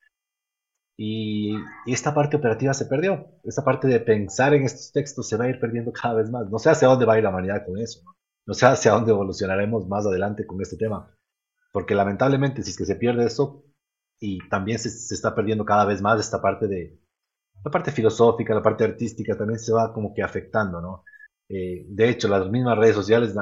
Y, 0.96 1.56
esta 1.86 2.14
parte 2.14 2.36
operativa 2.36 2.72
se 2.72 2.86
perdió. 2.86 3.26
Esta 3.42 3.64
parte 3.64 3.88
de 3.88 3.98
pensar 3.98 4.54
en 4.54 4.62
estos 4.62 4.92
textos 4.92 5.28
se 5.28 5.36
va 5.36 5.46
a 5.46 5.48
ir 5.48 5.58
perdiendo 5.58 5.92
cada 5.92 6.14
vez 6.14 6.30
más. 6.30 6.48
No 6.48 6.58
sé 6.58 6.70
hacia 6.70 6.86
dónde 6.86 7.04
va 7.04 7.14
a 7.14 7.18
ir 7.18 7.24
la 7.24 7.30
humanidad 7.30 7.66
con 7.66 7.78
eso. 7.78 8.02
No, 8.46 8.54
sé 8.54 8.66
hacia 8.66 8.92
dónde 8.92 9.10
evolucionaremos 9.10 9.88
más 9.88 10.06
adelante 10.06 10.46
con 10.46 10.60
este 10.60 10.76
tema. 10.76 11.10
Porque 11.72 11.94
lamentablemente, 11.94 12.62
si 12.62 12.70
es 12.70 12.76
que 12.76 12.84
se 12.84 12.96
pierde 12.96 13.26
eso, 13.26 13.64
y 14.22 14.38
también 14.48 14.78
se, 14.78 14.88
se 14.88 15.14
está 15.14 15.34
perdiendo 15.34 15.64
cada 15.64 15.84
vez 15.84 16.00
más 16.00 16.20
esta 16.20 16.40
parte 16.40 16.68
de, 16.68 17.02
la 17.64 17.70
parte 17.70 17.92
filosófica, 17.92 18.54
la 18.54 18.62
parte 18.62 18.84
artística 18.84 19.36
también 19.36 19.58
se 19.58 19.72
va 19.72 19.92
como 19.92 20.12
que 20.14 20.22
afectando, 20.22 20.80
¿no? 20.80 21.04
Eh, 21.48 21.84
de 21.88 22.08
hecho, 22.08 22.28
las 22.28 22.48
mismas 22.50 22.78
redes 22.78 22.96
sociales 22.96 23.34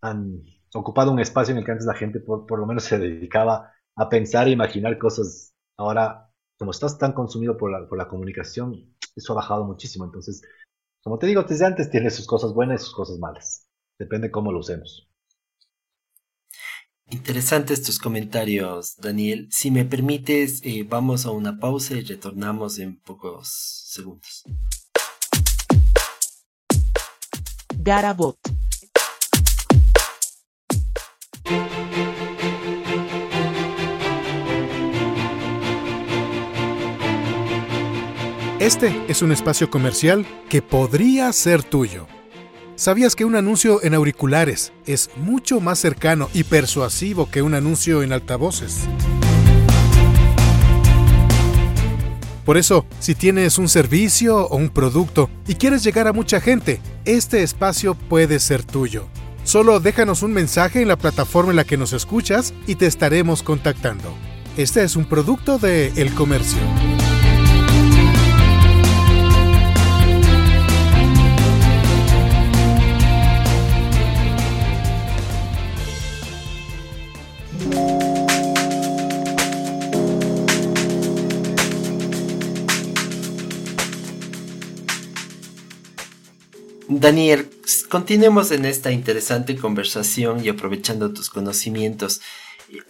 han, 0.00 0.42
ocupado 0.74 1.10
un 1.10 1.20
espacio 1.20 1.52
en 1.52 1.58
el 1.58 1.64
que 1.64 1.72
antes 1.72 1.86
la 1.86 1.94
gente 1.94 2.20
por, 2.20 2.58
lo 2.58 2.66
menos 2.66 2.84
se 2.84 2.98
dedicaba 2.98 3.72
a 3.96 4.08
pensar 4.08 4.46
e 4.46 4.50
imaginar 4.50 4.98
cosas. 4.98 5.54
Ahora, 5.78 6.30
como 6.58 6.70
estás 6.70 6.98
tan 6.98 7.12
consumido 7.12 7.56
por 7.56 7.70
la, 7.70 7.88
por 7.88 7.98
la 7.98 8.08
comunicación, 8.08 8.94
eso 9.14 9.32
ha 9.32 9.36
bajado 9.36 9.64
muchísimo. 9.64 10.04
Entonces, 10.04 10.42
como 11.02 11.18
te 11.18 11.26
digo, 11.26 11.42
desde 11.44 11.66
antes 11.66 11.90
tiene 11.90 12.10
sus 12.10 12.26
cosas 12.26 12.52
buenas 12.52 12.82
y 12.82 12.84
sus 12.84 12.94
cosas 12.94 13.18
malas. 13.18 13.68
Depende 13.98 14.30
cómo 14.30 14.52
lo 14.52 14.58
usemos. 14.58 15.05
Interesantes 17.10 17.82
tus 17.84 18.00
comentarios, 18.00 18.96
Daniel. 18.96 19.46
Si 19.52 19.70
me 19.70 19.84
permites, 19.84 20.60
eh, 20.64 20.84
vamos 20.88 21.24
a 21.24 21.30
una 21.30 21.60
pausa 21.60 21.94
y 21.94 22.00
retornamos 22.00 22.80
en 22.80 22.96
pocos 22.96 23.48
segundos. 23.48 24.42
Garabot. 27.78 28.36
Este 38.58 39.04
es 39.06 39.22
un 39.22 39.30
espacio 39.30 39.70
comercial 39.70 40.26
que 40.48 40.60
podría 40.60 41.32
ser 41.32 41.62
tuyo. 41.62 42.08
¿Sabías 42.76 43.16
que 43.16 43.24
un 43.24 43.36
anuncio 43.36 43.82
en 43.82 43.94
auriculares 43.94 44.70
es 44.84 45.08
mucho 45.16 45.60
más 45.60 45.78
cercano 45.78 46.28
y 46.34 46.44
persuasivo 46.44 47.30
que 47.30 47.40
un 47.40 47.54
anuncio 47.54 48.02
en 48.02 48.12
altavoces? 48.12 48.80
Por 52.44 52.58
eso, 52.58 52.84
si 53.00 53.14
tienes 53.14 53.56
un 53.56 53.70
servicio 53.70 54.46
o 54.46 54.56
un 54.56 54.68
producto 54.68 55.30
y 55.48 55.54
quieres 55.54 55.82
llegar 55.84 56.06
a 56.06 56.12
mucha 56.12 56.38
gente, 56.38 56.82
este 57.06 57.42
espacio 57.42 57.94
puede 57.94 58.38
ser 58.40 58.62
tuyo. 58.62 59.08
Solo 59.42 59.80
déjanos 59.80 60.22
un 60.22 60.34
mensaje 60.34 60.82
en 60.82 60.88
la 60.88 60.96
plataforma 60.96 61.52
en 61.52 61.56
la 61.56 61.64
que 61.64 61.78
nos 61.78 61.94
escuchas 61.94 62.52
y 62.66 62.74
te 62.74 62.84
estaremos 62.84 63.42
contactando. 63.42 64.12
Este 64.58 64.84
es 64.84 64.96
un 64.96 65.06
producto 65.06 65.58
de 65.58 65.92
El 65.96 66.12
Comercio. 66.14 66.60
Daniel, 86.88 87.50
continuemos 87.88 88.52
en 88.52 88.64
esta 88.64 88.92
interesante 88.92 89.56
conversación 89.56 90.44
y 90.44 90.50
aprovechando 90.50 91.12
tus 91.12 91.30
conocimientos. 91.30 92.20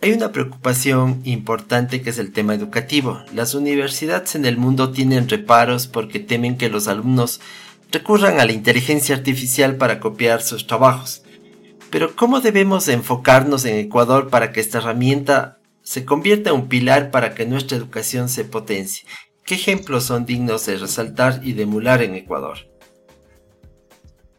Hay 0.02 0.12
una 0.12 0.32
preocupación 0.32 1.22
importante 1.24 2.02
que 2.02 2.10
es 2.10 2.18
el 2.18 2.32
tema 2.32 2.54
educativo. 2.54 3.22
Las 3.32 3.54
universidades 3.54 4.34
en 4.34 4.44
el 4.44 4.58
mundo 4.58 4.92
tienen 4.92 5.30
reparos 5.30 5.86
porque 5.86 6.20
temen 6.20 6.58
que 6.58 6.68
los 6.68 6.88
alumnos 6.88 7.40
recurran 7.90 8.38
a 8.38 8.44
la 8.44 8.52
inteligencia 8.52 9.16
artificial 9.16 9.76
para 9.76 9.98
copiar 9.98 10.42
sus 10.42 10.66
trabajos. 10.66 11.22
Pero 11.90 12.14
¿cómo 12.16 12.40
debemos 12.40 12.88
enfocarnos 12.88 13.64
en 13.64 13.78
Ecuador 13.78 14.28
para 14.28 14.52
que 14.52 14.60
esta 14.60 14.78
herramienta 14.78 15.58
se 15.82 16.04
convierta 16.04 16.50
en 16.50 16.56
un 16.56 16.68
pilar 16.68 17.10
para 17.10 17.34
que 17.34 17.46
nuestra 17.46 17.78
educación 17.78 18.28
se 18.28 18.44
potencie? 18.44 19.08
¿Qué 19.46 19.54
ejemplos 19.54 20.04
son 20.04 20.26
dignos 20.26 20.66
de 20.66 20.76
resaltar 20.76 21.40
y 21.42 21.54
de 21.54 21.62
emular 21.62 22.02
en 22.02 22.14
Ecuador? 22.14 22.75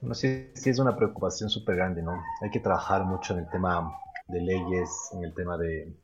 No 0.01 0.13
sé 0.13 0.51
si 0.55 0.69
es 0.69 0.79
una 0.79 0.95
preocupación 0.95 1.49
súper 1.49 1.75
grande, 1.75 2.01
¿no? 2.03 2.21
Hay 2.41 2.49
que 2.51 2.59
trabajar 2.59 3.03
mucho 3.03 3.33
en 3.33 3.39
el 3.39 3.49
tema 3.49 3.91
de 4.27 4.41
leyes, 4.41 4.89
en 5.13 5.23
el 5.23 5.33
tema 5.33 5.57
de, 5.57 5.95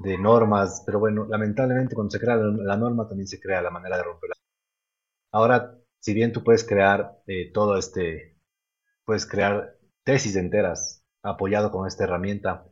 de 0.00 0.18
normas, 0.18 0.82
pero 0.84 0.98
bueno, 0.98 1.26
lamentablemente 1.28 1.94
cuando 1.94 2.10
se 2.10 2.18
crea 2.18 2.36
la, 2.36 2.76
norma 2.76 3.06
también 3.08 3.28
se 3.28 3.40
crea 3.40 3.62
la 3.62 3.70
manera 3.70 3.96
de 3.96 4.02
romperla. 4.02 4.34
Ahora, 5.32 5.78
si 6.00 6.14
bien 6.14 6.32
tú 6.32 6.42
puedes 6.42 6.64
crear 6.64 7.18
eh, 7.26 7.52
todo 7.52 7.76
este, 7.76 8.36
puedes 9.04 9.26
crear 9.26 9.76
tesis 10.04 10.36
enteras 10.36 11.04
apoyado 11.22 11.70
con 11.70 11.86
esta 11.86 12.04
herramienta, 12.04 12.66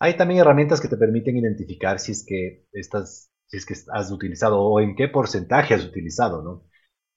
hay 0.00 0.16
también 0.16 0.40
herramientas 0.40 0.80
que 0.80 0.88
te 0.88 0.96
permiten 0.96 1.36
identificar 1.36 2.00
si 2.00 2.12
es 2.12 2.24
que 2.26 2.66
estás, 2.72 3.30
si 3.46 3.58
es 3.58 3.66
que 3.66 3.74
has 3.92 4.10
utilizado 4.10 4.60
o 4.60 4.80
en 4.80 4.96
qué 4.96 5.08
porcentaje 5.08 5.74
has 5.74 5.84
utilizado, 5.84 6.42
¿no? 6.42 6.64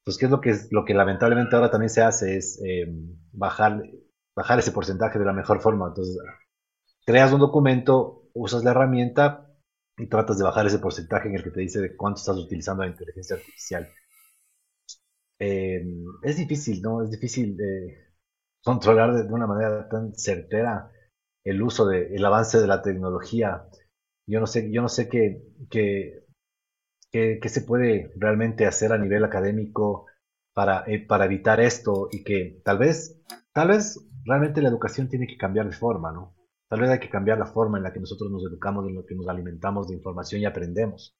Pues 0.08 0.16
qué 0.16 0.24
es 0.24 0.30
lo 0.30 0.40
que, 0.40 0.48
es, 0.48 0.72
lo 0.72 0.86
que 0.86 0.94
lamentablemente 0.94 1.54
ahora 1.54 1.70
también 1.70 1.90
se 1.90 2.00
hace 2.00 2.38
es 2.38 2.58
em, 2.64 3.14
bajar, 3.30 3.82
bajar 4.34 4.58
ese 4.58 4.72
porcentaje 4.72 5.18
de 5.18 5.26
la 5.26 5.34
mejor 5.34 5.60
forma. 5.60 5.88
Entonces, 5.88 6.16
creas 7.04 7.30
un 7.30 7.40
documento, 7.40 8.22
usas 8.32 8.64
la 8.64 8.70
herramienta 8.70 9.46
y 9.98 10.06
tratas 10.06 10.38
de 10.38 10.44
bajar 10.44 10.66
ese 10.66 10.78
porcentaje 10.78 11.28
en 11.28 11.34
el 11.34 11.42
que 11.44 11.50
te 11.50 11.60
dice 11.60 11.82
de 11.82 11.94
cuánto 11.94 12.20
estás 12.20 12.38
utilizando 12.38 12.84
la 12.84 12.88
inteligencia 12.88 13.36
artificial. 13.36 13.86
Em, 15.38 16.06
es 16.22 16.38
difícil, 16.38 16.80
¿no? 16.80 17.02
Es 17.02 17.10
difícil 17.10 17.58
controlar 18.64 19.12
de, 19.12 19.30
una 19.30 19.46
manera 19.46 19.90
tan 19.90 20.14
certera 20.14 20.90
el 21.44 21.60
uso 21.60 21.86
de, 21.86 22.16
el 22.16 22.24
avance 22.24 22.58
de 22.58 22.66
la 22.66 22.80
tecnología. 22.80 23.68
Yo 24.26 24.40
no 24.40 24.46
sé, 24.46 24.70
yo 24.72 24.80
no 24.80 24.88
sé 24.88 25.06
qué 25.06 26.24
¿Qué, 27.10 27.40
se 27.48 27.62
puede 27.62 28.12
realmente 28.16 28.66
hacer 28.66 28.92
a 28.92 28.98
nivel 28.98 29.24
académico 29.24 30.06
para, 30.54 30.84
eh, 30.86 31.06
para 31.06 31.24
evitar 31.24 31.60
esto 31.60 32.08
y 32.10 32.22
que 32.22 32.60
tal 32.64 32.78
vez, 32.78 33.20
tal 33.52 33.68
vez 33.68 33.98
realmente 34.24 34.60
la 34.60 34.68
educación 34.68 35.08
tiene 35.08 35.26
que 35.26 35.36
cambiar 35.36 35.66
de 35.66 35.76
forma, 35.76 36.12
¿no? 36.12 36.36
Tal 36.68 36.80
vez 36.80 36.90
hay 36.90 36.98
que 36.98 37.08
cambiar 37.08 37.38
la 37.38 37.46
forma 37.46 37.78
en 37.78 37.84
la 37.84 37.92
que 37.92 38.00
nosotros 38.00 38.30
nos 38.30 38.44
educamos, 38.44 38.86
en 38.86 38.96
la 38.96 39.02
que 39.06 39.14
nos 39.14 39.26
alimentamos 39.26 39.88
de 39.88 39.94
información 39.94 40.42
y 40.42 40.44
aprendemos. 40.44 41.16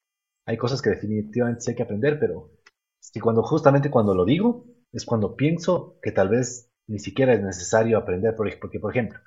Hay 0.46 0.58
cosas 0.58 0.82
que 0.82 0.90
definitivamente 0.90 1.62
sí 1.62 1.70
hay 1.70 1.76
que 1.76 1.82
aprender, 1.82 2.18
pero 2.20 2.50
si 3.00 3.20
cuando 3.20 3.42
justamente 3.42 3.90
cuando 3.90 4.14
lo 4.14 4.24
digo 4.24 4.66
es 4.92 5.06
cuando 5.06 5.36
pienso 5.36 5.98
que 6.02 6.12
tal 6.12 6.28
vez 6.28 6.70
ni 6.86 6.98
siquiera 6.98 7.34
es 7.34 7.42
necesario 7.42 7.98
aprender, 7.98 8.34
porque 8.36 8.80
por 8.80 8.90
ejemplo, 8.90 9.20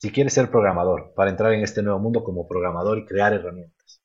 si 0.00 0.10
quieres 0.10 0.32
ser 0.32 0.50
programador 0.50 1.12
para 1.14 1.30
entrar 1.30 1.52
en 1.52 1.62
este 1.62 1.82
nuevo 1.82 1.98
mundo 1.98 2.22
como 2.22 2.46
programador 2.46 2.98
y 2.98 3.06
crear 3.06 3.32
herramientas, 3.32 4.00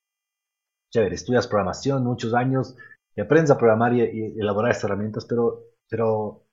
chévere, 0.94 1.16
estudias 1.16 1.48
programación 1.48 2.04
muchos 2.04 2.34
años 2.34 2.76
y 3.16 3.22
aprendes 3.22 3.52
a 3.52 3.58
programar 3.58 3.94
y, 3.94 4.40
elaborar 4.40 4.72
estas 4.72 4.86
herramientas, 4.86 5.26
pero, 5.28 5.64
pero 5.90 6.46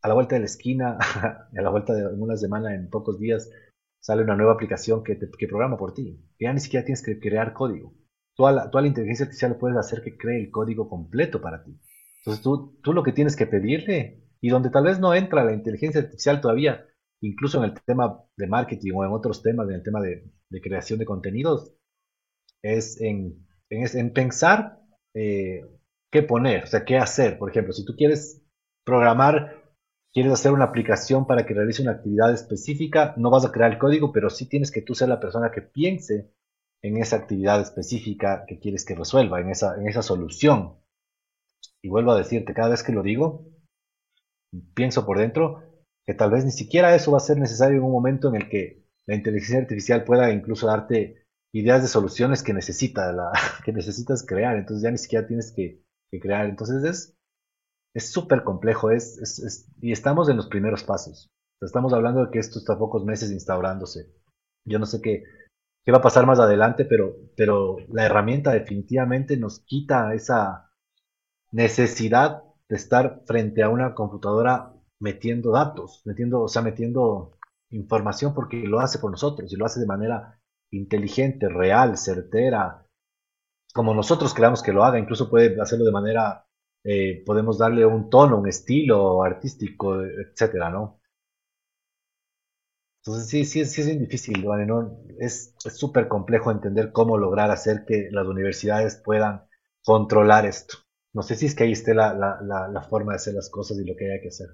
a 0.00 0.08
la 0.08 0.14
vuelta 0.14 0.36
de 0.36 0.40
la 0.40 0.46
esquina, 0.46 0.98
a 1.56 1.60
la 1.60 1.70
vuelta 1.70 1.92
de 1.94 2.06
una 2.06 2.36
semana, 2.36 2.74
en 2.74 2.88
pocos 2.88 3.18
días, 3.18 3.50
sale 4.00 4.22
una 4.22 4.36
nueva 4.36 4.52
aplicación 4.52 5.02
que, 5.02 5.18
que 5.18 5.48
programa 5.48 5.76
por 5.76 5.92
ti. 5.92 6.24
ya 6.38 6.52
ni 6.52 6.60
siquiera 6.60 6.86
tienes 6.86 7.02
que 7.02 7.18
crear 7.18 7.52
código. 7.52 7.94
Toda 8.36 8.52
la, 8.52 8.70
toda 8.70 8.82
la 8.82 8.88
inteligencia 8.88 9.24
artificial 9.24 9.56
puedes 9.58 9.76
hacer 9.76 10.02
que 10.02 10.16
cree 10.16 10.40
el 10.40 10.50
código 10.52 10.88
completo 10.88 11.40
para 11.40 11.64
ti. 11.64 11.76
Entonces 12.20 12.42
tú, 12.42 12.78
tú 12.82 12.92
lo 12.92 13.02
que 13.02 13.12
tienes 13.12 13.34
que 13.34 13.46
pedirle, 13.46 14.22
y 14.40 14.50
donde 14.50 14.70
tal 14.70 14.84
vez 14.84 15.00
no 15.00 15.14
entra 15.14 15.44
la 15.44 15.52
inteligencia 15.52 16.00
artificial 16.00 16.40
todavía, 16.40 16.86
incluso 17.20 17.58
en 17.58 17.64
el 17.64 17.74
tema 17.84 18.22
de 18.36 18.46
marketing 18.46 18.92
o 18.94 19.04
en 19.04 19.10
otros 19.10 19.42
temas, 19.42 19.68
en 19.68 19.74
el 19.74 19.82
tema 19.82 20.00
de, 20.00 20.30
de 20.48 20.60
creación 20.60 21.00
de 21.00 21.06
contenidos, 21.06 21.72
es 22.62 23.00
en 23.00 23.47
en, 23.70 24.12
pensar 24.12 24.80
eh, 25.14 25.64
qué 26.10 26.22
poner, 26.22 26.64
o 26.64 26.66
sea, 26.66 26.84
qué 26.84 26.96
hacer. 26.96 27.38
Por 27.38 27.50
ejemplo, 27.50 27.72
si 27.72 27.84
tú 27.84 27.94
quieres 27.96 28.42
programar, 28.84 29.62
quieres 30.12 30.32
hacer 30.32 30.52
una 30.52 30.64
aplicación 30.64 31.26
para 31.26 31.44
que 31.44 31.54
realice 31.54 31.82
una 31.82 31.92
actividad 31.92 32.32
específica, 32.32 33.14
no 33.16 33.30
vas 33.30 33.44
a 33.44 33.52
crear 33.52 33.72
el 33.72 33.78
código, 33.78 34.12
pero 34.12 34.30
sí 34.30 34.48
tienes 34.48 34.70
que 34.70 34.82
tú 34.82 34.94
ser 34.94 35.08
la 35.08 35.20
persona 35.20 35.50
que 35.50 35.62
piense 35.62 36.32
en 36.82 36.96
esa 36.96 37.16
actividad 37.16 37.60
específica 37.60 38.44
que 38.46 38.58
quieres 38.58 38.84
que 38.84 38.94
resuelva, 38.94 39.40
en 39.40 39.50
esa, 39.50 39.76
en 39.76 39.88
esa 39.88 40.02
solución. 40.02 40.76
Y 41.82 41.88
vuelvo 41.88 42.12
a 42.12 42.18
decirte, 42.18 42.54
cada 42.54 42.70
vez 42.70 42.82
que 42.82 42.92
lo 42.92 43.02
digo, 43.02 43.44
pienso 44.74 45.04
por 45.04 45.18
dentro 45.18 45.62
que 46.06 46.14
tal 46.14 46.30
vez 46.30 46.44
ni 46.44 46.52
siquiera 46.52 46.94
eso 46.94 47.12
va 47.12 47.18
a 47.18 47.20
ser 47.20 47.36
necesario 47.36 47.78
en 47.78 47.84
un 47.84 47.92
momento 47.92 48.28
en 48.28 48.36
el 48.36 48.48
que 48.48 48.82
la 49.06 49.14
inteligencia 49.14 49.58
artificial 49.58 50.04
pueda 50.04 50.30
incluso 50.32 50.66
darte 50.66 51.26
ideas 51.60 51.82
de 51.82 51.88
soluciones 51.88 52.42
que, 52.42 52.52
necesita 52.52 53.12
que 53.64 53.72
necesitas 53.72 54.24
crear. 54.26 54.56
Entonces 54.56 54.82
ya 54.82 54.90
ni 54.90 54.98
siquiera 54.98 55.26
tienes 55.26 55.52
que 55.52 55.82
crear. 56.20 56.46
Entonces 56.46 56.84
es 56.84 57.18
es 57.98 58.12
súper 58.12 58.44
complejo 58.44 58.90
es, 58.90 59.66
y 59.80 59.92
estamos 59.92 60.28
en 60.28 60.36
los 60.36 60.46
primeros 60.46 60.84
pasos. 60.84 61.30
Estamos 61.60 61.92
hablando 61.92 62.24
de 62.24 62.30
que 62.30 62.38
esto 62.38 62.58
está 62.58 62.78
pocos 62.78 63.04
meses 63.04 63.32
instaurándose. 63.32 64.12
Yo 64.64 64.78
no 64.78 64.86
sé 64.86 65.00
qué, 65.00 65.24
qué 65.84 65.92
va 65.92 65.98
a 65.98 66.02
pasar 66.02 66.24
más 66.24 66.38
adelante, 66.38 66.84
pero, 66.84 67.16
pero 67.36 67.76
la 67.88 68.04
herramienta 68.06 68.52
definitivamente 68.52 69.36
nos 69.36 69.60
quita 69.60 70.14
esa 70.14 70.70
necesidad 71.50 72.44
de 72.68 72.76
estar 72.76 73.22
frente 73.26 73.62
a 73.62 73.68
una 73.68 73.94
computadora 73.94 74.74
metiendo 75.00 75.52
datos, 75.52 76.02
metiendo, 76.04 76.42
o 76.42 76.48
sea, 76.48 76.62
metiendo 76.62 77.32
información 77.70 78.34
porque 78.34 78.58
lo 78.58 78.78
hace 78.80 78.98
por 78.98 79.10
nosotros 79.10 79.52
y 79.52 79.56
lo 79.56 79.66
hace 79.66 79.80
de 79.80 79.86
manera 79.86 80.37
inteligente, 80.70 81.48
real, 81.48 81.96
certera, 81.96 82.86
como 83.72 83.94
nosotros 83.94 84.34
creamos 84.34 84.62
que 84.62 84.72
lo 84.72 84.84
haga, 84.84 84.98
incluso 84.98 85.30
puede 85.30 85.60
hacerlo 85.60 85.84
de 85.84 85.92
manera, 85.92 86.46
eh, 86.84 87.22
podemos 87.24 87.58
darle 87.58 87.86
un 87.86 88.10
tono, 88.10 88.38
un 88.38 88.48
estilo 88.48 89.22
artístico, 89.22 90.02
etcétera, 90.02 90.70
¿no? 90.70 91.00
Entonces 93.02 93.28
sí, 93.28 93.44
sí, 93.44 93.60
es 93.80 93.98
difícil, 93.98 94.44
¿no? 94.44 94.98
Es 95.18 95.54
súper 95.58 96.08
complejo 96.08 96.50
entender 96.50 96.92
cómo 96.92 97.16
lograr 97.16 97.50
hacer 97.50 97.84
que 97.86 98.08
las 98.10 98.26
universidades 98.26 98.96
puedan 98.96 99.44
controlar 99.84 100.44
esto. 100.44 100.78
No 101.14 101.22
sé 101.22 101.36
si 101.36 101.46
es 101.46 101.54
que 101.54 101.64
ahí 101.64 101.72
esté 101.72 101.94
la, 101.94 102.12
la, 102.14 102.68
la, 102.68 102.82
forma 102.82 103.12
de 103.12 103.16
hacer 103.16 103.34
las 103.34 103.48
cosas 103.48 103.78
y 103.78 103.84
lo 103.84 103.96
que 103.96 104.12
hay 104.12 104.20
que 104.20 104.28
hacer. 104.28 104.48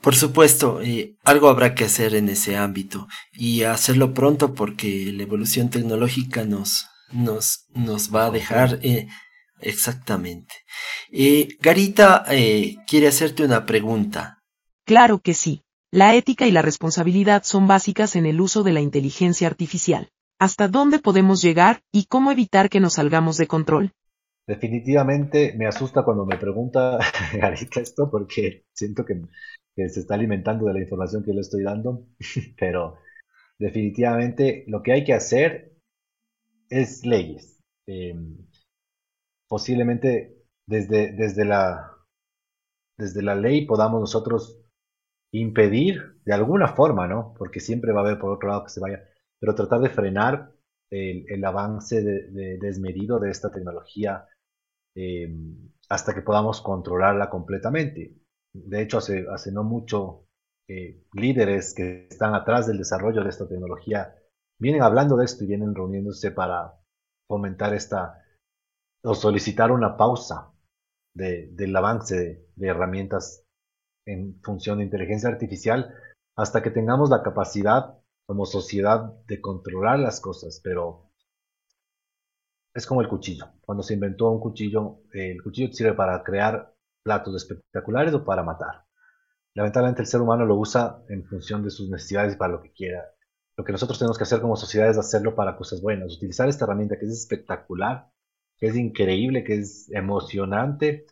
Por 0.00 0.16
supuesto, 0.16 0.80
eh, 0.80 1.16
algo 1.24 1.48
habrá 1.48 1.74
que 1.74 1.84
hacer 1.84 2.14
en 2.14 2.30
ese 2.30 2.56
ámbito 2.56 3.06
y 3.32 3.64
hacerlo 3.64 4.14
pronto 4.14 4.54
porque 4.54 5.12
la 5.12 5.22
evolución 5.22 5.68
tecnológica 5.68 6.44
nos, 6.44 6.86
nos, 7.12 7.66
nos 7.74 8.14
va 8.14 8.26
a 8.26 8.30
dejar 8.30 8.78
eh, 8.82 9.08
exactamente. 9.60 10.54
Eh, 11.12 11.48
Garita 11.60 12.24
quiere 12.86 13.08
hacerte 13.08 13.44
una 13.44 13.66
pregunta. 13.66 14.38
Claro 14.86 15.18
que 15.18 15.34
sí. 15.34 15.62
La 15.92 16.14
ética 16.14 16.46
y 16.46 16.52
la 16.52 16.62
responsabilidad 16.62 17.42
son 17.42 17.66
básicas 17.66 18.16
en 18.16 18.24
el 18.24 18.40
uso 18.40 18.62
de 18.62 18.72
la 18.72 18.80
inteligencia 18.80 19.48
artificial. 19.48 20.08
¿Hasta 20.38 20.68
dónde 20.68 21.00
podemos 21.00 21.42
llegar 21.42 21.82
y 21.92 22.06
cómo 22.06 22.30
evitar 22.30 22.70
que 22.70 22.80
nos 22.80 22.94
salgamos 22.94 23.36
de 23.36 23.46
control? 23.46 23.92
Definitivamente 24.46 25.54
me 25.56 25.66
asusta 25.66 26.02
cuando 26.02 26.24
me 26.24 26.36
pregunta 26.36 26.98
Garita 27.34 27.80
esto 27.80 28.08
porque 28.10 28.64
siento 28.72 29.04
que, 29.04 29.20
se 29.74 30.00
está 30.00 30.14
alimentando 30.14 30.66
de 30.66 30.74
la 30.74 30.80
información 30.80 31.22
que 31.22 31.32
le 31.32 31.40
estoy 31.40 31.62
dando, 31.62 32.06
pero 32.58 32.98
definitivamente 33.58 34.64
lo 34.66 34.82
que 34.82 34.92
hay 34.92 35.04
que 35.04 35.14
hacer 35.14 35.72
es 36.68 37.04
leyes. 37.04 37.62
Em, 37.86 38.36
posiblemente 39.48 40.44
desde, 40.66 41.12
desde, 41.12 41.44
la, 41.44 41.90
desde 42.96 43.22
la 43.22 43.34
ley 43.34 43.66
podamos 43.66 44.00
nosotros 44.00 44.62
impedir 45.32 46.20
de 46.24 46.32
alguna 46.32 46.68
forma, 46.68 47.08
¿no? 47.08 47.34
Porque 47.36 47.60
siempre 47.60 47.92
va 47.92 48.00
a 48.00 48.04
haber 48.04 48.18
por 48.18 48.32
otro 48.32 48.48
lado 48.48 48.64
que 48.64 48.70
se 48.70 48.80
vaya, 48.80 49.02
pero 49.38 49.54
tratar 49.54 49.80
de 49.80 49.88
frenar 49.90 50.52
el, 50.90 51.44
avance 51.44 52.02
de, 52.02 52.58
desmedido 52.58 53.18
de 53.20 53.30
esta 53.30 53.50
tecnología 53.50 54.26
em, 54.94 55.70
hasta 55.88 56.14
que 56.14 56.22
podamos 56.22 56.60
controlarla 56.60 57.30
completamente. 57.30 58.14
De 58.52 58.82
hecho, 58.82 58.98
hace, 58.98 59.26
hace 59.32 59.52
no 59.52 59.62
mucho, 59.62 60.26
eh, 60.68 61.02
líderes 61.14 61.74
que 61.74 62.06
están 62.08 62.34
atrás 62.34 62.66
del 62.66 62.78
desarrollo 62.78 63.24
de 63.24 63.30
esta 63.30 63.48
tecnología 63.48 64.14
vienen 64.60 64.82
hablando 64.82 65.16
de 65.16 65.24
esto 65.24 65.42
y 65.42 65.48
vienen 65.48 65.74
reuniéndose 65.74 66.30
para 66.30 66.74
fomentar 67.26 67.74
esta 67.74 68.22
o 69.02 69.14
solicitar 69.14 69.72
una 69.72 69.96
pausa 69.96 70.52
del 71.12 71.74
avance 71.74 72.46
de 72.54 72.68
herramientas 72.68 73.44
en 74.06 74.40
función 74.42 74.78
de 74.78 74.84
inteligencia 74.84 75.28
artificial 75.28 75.92
hasta 76.36 76.62
que 76.62 76.70
tengamos 76.70 77.10
la 77.10 77.22
capacidad 77.22 77.98
como 78.26 78.46
sociedad 78.46 79.12
de 79.26 79.40
controlar 79.40 79.98
las 79.98 80.20
cosas, 80.20 80.60
pero 80.62 81.10
es 82.74 82.86
como 82.86 83.00
el 83.00 83.08
cuchillo. 83.08 83.46
Cuando 83.62 83.82
se 83.82 83.94
inventó 83.94 84.30
un 84.30 84.40
cuchillo, 84.40 85.00
el 85.12 85.42
cuchillo 85.42 85.72
sirve 85.72 85.94
para 85.94 86.22
crear 86.22 86.72
platos 87.02 87.34
espectaculares 87.34 88.14
o 88.14 88.24
para 88.24 88.42
matar. 88.42 88.84
Lamentablemente 89.54 90.02
el 90.02 90.08
ser 90.08 90.20
humano 90.20 90.44
lo 90.44 90.56
usa 90.56 91.02
en 91.08 91.24
función 91.24 91.62
de 91.64 91.70
sus 91.70 91.90
necesidades 91.90 92.34
y 92.34 92.36
para 92.36 92.52
lo 92.52 92.62
que 92.62 92.72
quiera. 92.72 93.04
Lo 93.56 93.64
que 93.64 93.72
nosotros 93.72 93.98
tenemos 93.98 94.16
que 94.16 94.24
hacer 94.24 94.40
como 94.40 94.56
sociedad 94.56 94.88
es 94.88 94.98
hacerlo 94.98 95.34
para 95.34 95.56
cosas 95.56 95.82
buenas, 95.82 96.16
utilizar 96.16 96.48
esta 96.48 96.64
herramienta 96.64 96.98
que 96.98 97.06
es 97.06 97.12
espectacular, 97.12 98.10
que 98.56 98.68
es 98.68 98.76
increíble, 98.76 99.44
que 99.44 99.54
es 99.54 99.90
emocionante, 99.92 101.06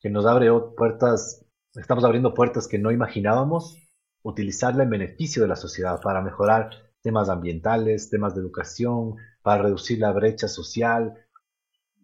que 0.00 0.10
nos 0.10 0.24
abre 0.26 0.50
puertas 0.76 1.44
estamos 1.80 2.04
abriendo 2.04 2.34
puertas 2.34 2.68
que 2.68 2.78
no 2.78 2.92
imaginábamos, 2.92 3.78
utilizarla 4.22 4.84
en 4.84 4.90
beneficio 4.90 5.42
de 5.42 5.48
la 5.48 5.56
sociedad 5.56 6.00
para 6.00 6.20
mejorar 6.22 6.70
temas 7.02 7.28
ambientales, 7.28 8.10
temas 8.10 8.34
de 8.34 8.40
educación, 8.40 9.16
para 9.42 9.62
reducir 9.62 9.98
la 9.98 10.12
brecha 10.12 10.48
social. 10.48 11.14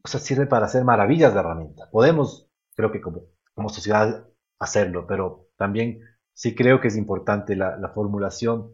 O 0.04 0.08
sea, 0.08 0.20
sirve 0.20 0.46
para 0.46 0.66
hacer 0.66 0.84
maravillas 0.84 1.32
de 1.32 1.40
herramienta. 1.40 1.88
Podemos, 1.90 2.49
creo 2.80 2.92
que 2.92 3.00
como, 3.00 3.26
como 3.54 3.68
sociedad, 3.68 4.26
hacerlo, 4.58 5.06
pero 5.06 5.48
también 5.56 6.00
sí 6.32 6.54
creo 6.54 6.80
que 6.80 6.88
es 6.88 6.96
importante 6.96 7.56
la, 7.56 7.90
formulación 7.94 8.72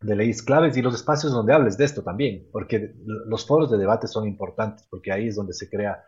de 0.00 0.14
leyes 0.14 0.42
claves 0.42 0.76
y 0.76 0.82
los 0.82 0.94
espacios 0.94 1.32
donde 1.32 1.52
hables 1.52 1.76
de 1.76 1.84
esto 1.84 2.02
también, 2.02 2.48
porque 2.52 2.94
los 3.04 3.46
foros 3.46 3.70
de 3.70 3.78
debate 3.78 4.06
son 4.06 4.26
importantes, 4.26 4.86
porque 4.88 5.12
ahí 5.12 5.28
es 5.28 5.36
donde 5.36 5.52
se 5.52 5.68
crea 5.68 6.04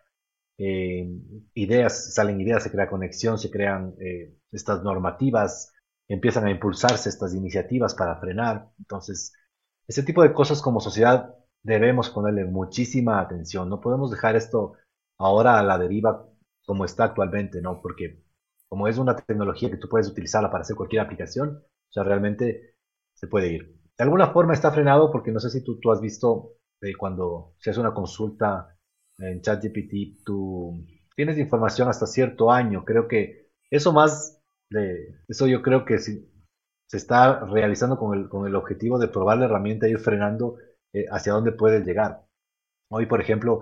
eh, 0.59 1.09
ideas, 1.55 2.15
salen 2.15 2.41
ideas, 2.41 2.63
se 2.63 2.71
crea 2.71 2.89
conexión, 2.89 3.39
se 3.39 3.51
crean 3.51 3.95
eh, 4.01 4.37
estas 4.53 4.83
normativas, 4.85 5.73
empiezan 6.09 6.47
a 6.47 6.51
impulsarse 6.51 7.09
estas 7.09 7.35
iniciativas 7.35 7.95
para 7.95 8.17
frenar. 8.21 8.71
Entonces, 8.79 9.33
ese 9.89 10.03
tipo 10.03 10.23
de 10.23 10.33
cosas 10.33 10.63
como 10.63 10.81
sociedad 10.81 11.35
debemos 11.63 12.11
ponerle 12.11 12.45
muchísima 12.45 13.21
atención. 13.21 13.69
No 13.69 13.81
podemos 13.81 14.11
dejar 14.11 14.37
esto 14.37 14.75
ahora 15.19 15.59
a 15.59 15.63
la 15.63 15.79
deriva 15.79 16.31
como 16.65 16.85
está 16.85 17.05
actualmente, 17.05 17.61
¿no? 17.61 17.81
Porque 17.81 18.23
como 18.69 18.89
es 18.89 18.99
una 18.99 19.17
tecnología 19.17 19.71
que 19.71 19.77
tú 19.77 19.89
puedes 19.89 20.09
utilizarla 20.09 20.51
para 20.51 20.63
hacer 20.63 20.77
cualquier 20.77 21.03
aplicación, 21.03 21.65
o 21.65 21.93
sea, 21.93 22.05
realmente 22.05 22.77
se 23.15 23.27
puede 23.27 23.53
ir. 23.53 23.77
De 23.99 24.05
alguna 24.05 24.29
forma 24.29 24.55
está 24.55 24.71
frenado 24.71 25.11
porque 25.11 25.33
no 25.33 25.41
sé 25.41 25.51
si 25.51 25.65
tú, 25.65 25.79
tú 25.81 25.91
has 25.91 26.01
visto 26.01 26.55
eh, 26.81 26.95
cuando 26.97 27.55
se 27.59 27.71
hace 27.71 27.81
una 27.81 27.95
consulta 27.95 28.77
en 29.19 29.43
ChatGPT 29.43 30.25
tú 30.25 30.87
tienes 31.15 31.39
información 31.39 31.89
hasta 31.89 32.07
cierto 32.07 32.51
año. 32.51 32.85
Creo 32.85 33.09
que 33.09 33.51
eso 33.71 33.93
más, 33.93 34.41
eso 35.29 35.47
yo 35.47 35.63
creo 35.63 35.85
que 35.85 35.99
si, 35.99 36.31
se 36.91 36.97
está 36.97 37.45
realizando 37.45 37.99
con 37.99 38.19
el, 38.19 38.29
con 38.29 38.47
el 38.47 38.55
objetivo 38.57 38.99
de 38.99 39.09
probar 39.09 39.39
la 39.39 39.45
herramienta 39.45 39.87
e 39.87 39.91
ir 39.91 39.99
frenando 39.99 40.57
eh, 40.93 41.07
hacia 41.11 41.33
dónde 41.33 41.53
puede 41.53 41.85
llegar. 41.85 42.23
Hoy, 42.91 43.07
por 43.07 43.21
ejemplo, 43.21 43.61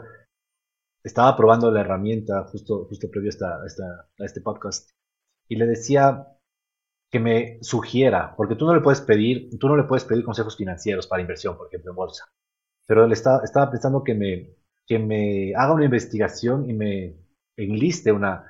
estaba 1.03 1.37
probando 1.37 1.71
la 1.71 1.81
herramienta 1.81 2.45
justo, 2.45 2.87
justo 2.87 3.11
previo 3.11 3.31
a, 3.31 3.67
esta, 3.67 4.09
a 4.19 4.25
este 4.25 4.41
podcast 4.41 4.91
y 5.49 5.57
le 5.57 5.67
decía 5.67 6.29
que 7.11 7.21
me 7.21 7.59
sugiera, 7.63 8.35
porque 8.37 8.55
tú 8.55 8.67
no 8.67 8.75
le 8.75 8.83
puedes 8.83 9.01
pedir, 9.01 9.49
tú 9.59 9.69
no 9.69 9.77
le 9.77 9.85
puedes 9.85 10.05
pedir 10.05 10.25
consejos 10.25 10.57
financieros 10.57 11.07
para 11.07 11.23
inversión, 11.23 11.57
por 11.57 11.69
ejemplo, 11.69 11.93
en 11.93 11.97
bolsa, 11.97 12.25
pero 12.87 13.07
le 13.07 13.15
estaba, 13.15 13.43
estaba 13.45 13.71
pensando 13.71 14.05
que 14.05 14.15
me, 14.15 14.55
que 14.87 14.99
me 14.99 15.55
haga 15.55 15.75
una 15.75 15.87
investigación 15.87 16.69
y 16.69 16.75
me 16.75 17.17
enliste 17.57 18.13
una, 18.13 18.45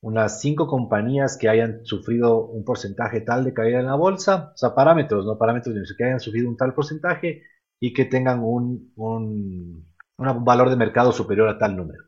unas 0.00 0.40
cinco 0.40 0.66
compañías 0.66 1.38
que 1.38 1.48
hayan 1.48 1.84
sufrido 1.84 2.46
un 2.46 2.64
porcentaje 2.64 3.22
tal 3.22 3.42
de 3.44 3.54
caída 3.54 3.80
en 3.80 3.86
la 3.86 3.94
bolsa, 3.94 4.52
o 4.54 4.56
sea, 4.56 4.74
parámetros, 4.74 5.24
no 5.24 5.38
parámetros, 5.38 5.94
que 5.96 6.04
hayan 6.04 6.20
sufrido 6.20 6.48
un 6.48 6.56
tal 6.56 6.74
porcentaje 6.74 7.42
y 7.80 7.92
que 7.92 8.04
tengan 8.04 8.40
un, 8.42 8.92
un, 8.96 9.93
valor 10.18 10.70
de 10.70 10.76
mercado 10.76 11.12
superior 11.12 11.48
a 11.48 11.58
tal 11.58 11.76
número. 11.76 12.04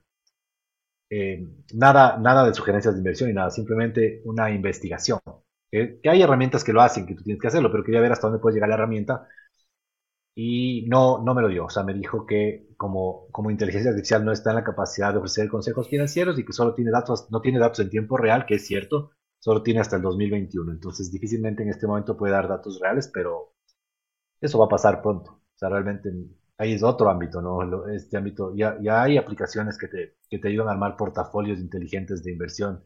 Eh, 1.10 1.46
nada, 1.74 2.18
nada 2.18 2.44
de 2.46 2.54
sugerencias 2.54 2.94
de 2.94 3.00
inversión 3.00 3.30
y 3.30 3.32
nada, 3.32 3.50
simplemente 3.50 4.22
una 4.24 4.50
investigación. 4.50 5.20
que 5.70 6.00
hay 6.08 6.22
herramientas 6.22 6.64
que 6.64 6.72
lo 6.72 6.80
hacen, 6.82 7.06
que 7.06 7.14
tú 7.14 7.22
tienes 7.22 7.40
que 7.40 7.48
hacerlo, 7.48 7.70
pero 7.70 7.84
quería 7.84 8.00
ver 8.00 8.12
hasta 8.12 8.28
dónde 8.28 8.40
puede 8.40 8.54
llegar 8.54 8.68
la 8.70 8.76
herramienta 8.76 9.28
y 10.34 10.84
no, 10.88 11.22
no 11.22 11.34
me 11.34 11.42
lo 11.42 11.48
dio. 11.48 11.64
O 11.66 11.70
sea, 11.70 11.82
me 11.82 11.94
dijo 11.94 12.26
que 12.26 12.68
como, 12.76 13.26
como 13.32 13.50
inteligencia 13.50 13.90
artificial 13.90 14.24
no 14.24 14.32
está 14.32 14.50
en 14.50 14.56
la 14.56 14.64
capacidad 14.64 15.12
de 15.12 15.18
ofrecer 15.18 15.48
consejos 15.48 15.88
financieros 15.88 16.38
y 16.38 16.44
que 16.44 16.52
solo 16.52 16.74
tiene 16.74 16.90
datos, 16.90 17.28
no 17.30 17.40
tiene 17.40 17.58
datos 17.58 17.80
en 17.80 17.90
tiempo 17.90 18.16
real, 18.18 18.44
que 18.46 18.56
es 18.56 18.66
cierto, 18.66 19.12
solo 19.38 19.62
tiene 19.62 19.80
hasta 19.80 19.96
el 19.96 20.02
2021. 20.02 20.72
Entonces, 20.72 21.10
difícilmente 21.10 21.62
en 21.62 21.70
este 21.70 21.86
momento 21.86 22.16
puede 22.16 22.32
dar 22.34 22.48
datos 22.48 22.78
reales, 22.80 23.10
pero 23.12 23.54
eso 24.40 24.58
va 24.58 24.66
a 24.66 24.68
pasar 24.68 25.02
pronto. 25.02 25.32
O 25.32 25.58
sea, 25.58 25.70
realmente 25.70 26.10
ahí 26.58 26.72
es 26.72 26.82
otro 26.82 27.10
ámbito, 27.10 27.40
¿no? 27.42 27.88
Este 27.88 28.16
ámbito, 28.16 28.54
ya, 28.54 28.78
ya 28.80 29.02
hay 29.02 29.18
aplicaciones 29.18 29.78
que 29.78 29.88
te, 29.88 30.16
que 30.28 30.38
te 30.38 30.48
ayudan 30.48 30.68
a 30.68 30.72
armar 30.72 30.96
portafolios 30.96 31.58
inteligentes 31.58 32.22
de 32.22 32.32
inversión 32.32 32.84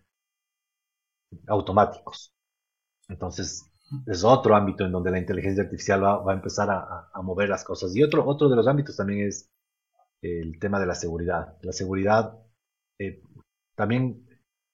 automáticos. 1.46 2.35
Entonces, 3.09 3.70
es 4.06 4.24
otro 4.24 4.54
ámbito 4.54 4.85
en 4.85 4.92
donde 4.92 5.11
la 5.11 5.18
inteligencia 5.18 5.64
artificial 5.64 6.04
va, 6.04 6.30
a 6.30 6.35
empezar 6.35 6.68
a, 6.70 7.22
mover 7.22 7.48
las 7.48 7.64
cosas. 7.64 7.94
Y 7.96 8.02
otro, 8.02 8.26
otro 8.26 8.48
de 8.48 8.56
los 8.56 8.68
ámbitos 8.68 8.96
también 8.96 9.26
es 9.26 9.50
el 10.22 10.59
tema 10.59 10.80
de 10.80 10.87
la 10.87 10.94
seguridad. 10.94 11.56
La 11.62 11.72
seguridad 11.72 12.38
eh, 12.98 13.22
también 13.74 14.28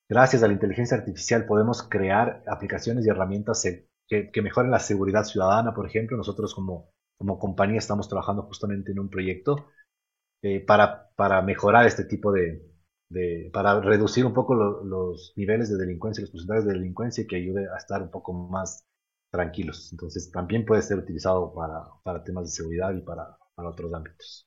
gracias 0.08 0.42
a 0.42 0.48
la 0.48 0.52
inteligencia 0.52 0.96
artificial 0.96 1.46
podemos 1.46 1.82
crear 1.82 2.42
aplicaciones 2.46 3.06
y 3.06 3.08
herramientas 3.08 3.62
que, 4.08 4.30
que, 4.30 4.42
mejoren 4.42 4.70
la 4.70 4.80
seguridad 4.80 5.24
ciudadana, 5.24 5.74
por 5.74 5.86
ejemplo. 5.86 6.16
Nosotros 6.16 6.54
como, 6.54 6.92
como 7.18 7.38
compañía 7.38 7.78
estamos 7.78 8.08
trabajando 8.08 8.42
justamente 8.42 8.92
en 8.92 8.98
un 8.98 9.08
proyecto 9.08 9.66
eh, 10.42 10.60
para, 10.60 11.10
para 11.16 11.42
mejorar 11.42 11.86
este 11.86 12.04
tipo 12.04 12.32
de, 12.32 12.62
para 13.52 13.80
reducir 13.80 14.26
un 14.26 14.34
poco 14.34 14.54
los 14.54 15.32
niveles 15.36 15.70
de 15.70 15.76
delincuencia, 15.76 16.22
los 16.22 16.30
porcentajes 16.30 16.64
de 16.66 16.72
delincuencia 16.74 17.22
y 17.22 17.26
que 17.26 17.36
ayude 17.36 17.66
a 17.72 17.76
estar 17.76 18.02
un 18.02 18.10
poco 18.10 18.32
más 18.32 18.84
tranquilos. 19.30 19.90
Entonces 19.92 20.30
también 20.30 20.64
puede 20.64 20.82
ser 20.82 20.98
utilizado 20.98 21.52
para, 21.54 21.84
para 22.02 22.24
temas 22.24 22.46
de 22.46 22.50
seguridad 22.50 22.94
y 22.94 23.00
para, 23.00 23.38
para 23.54 23.70
otros 23.70 23.92
ámbitos. 23.94 24.46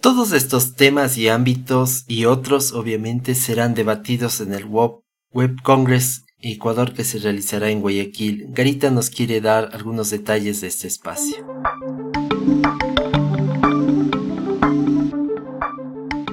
Todos 0.00 0.32
estos 0.32 0.76
temas 0.76 1.16
y 1.16 1.28
ámbitos 1.28 2.04
y 2.06 2.26
otros 2.26 2.72
obviamente 2.72 3.34
serán 3.34 3.74
debatidos 3.74 4.40
en 4.40 4.52
el 4.52 4.66
Web 4.66 5.62
Congress 5.62 6.25
Ecuador 6.42 6.92
que 6.92 7.02
se 7.02 7.18
realizará 7.18 7.70
en 7.70 7.80
Guayaquil. 7.80 8.48
Garita 8.50 8.90
nos 8.90 9.08
quiere 9.08 9.40
dar 9.40 9.70
algunos 9.72 10.10
detalles 10.10 10.60
de 10.60 10.66
este 10.66 10.86
espacio. 10.86 11.36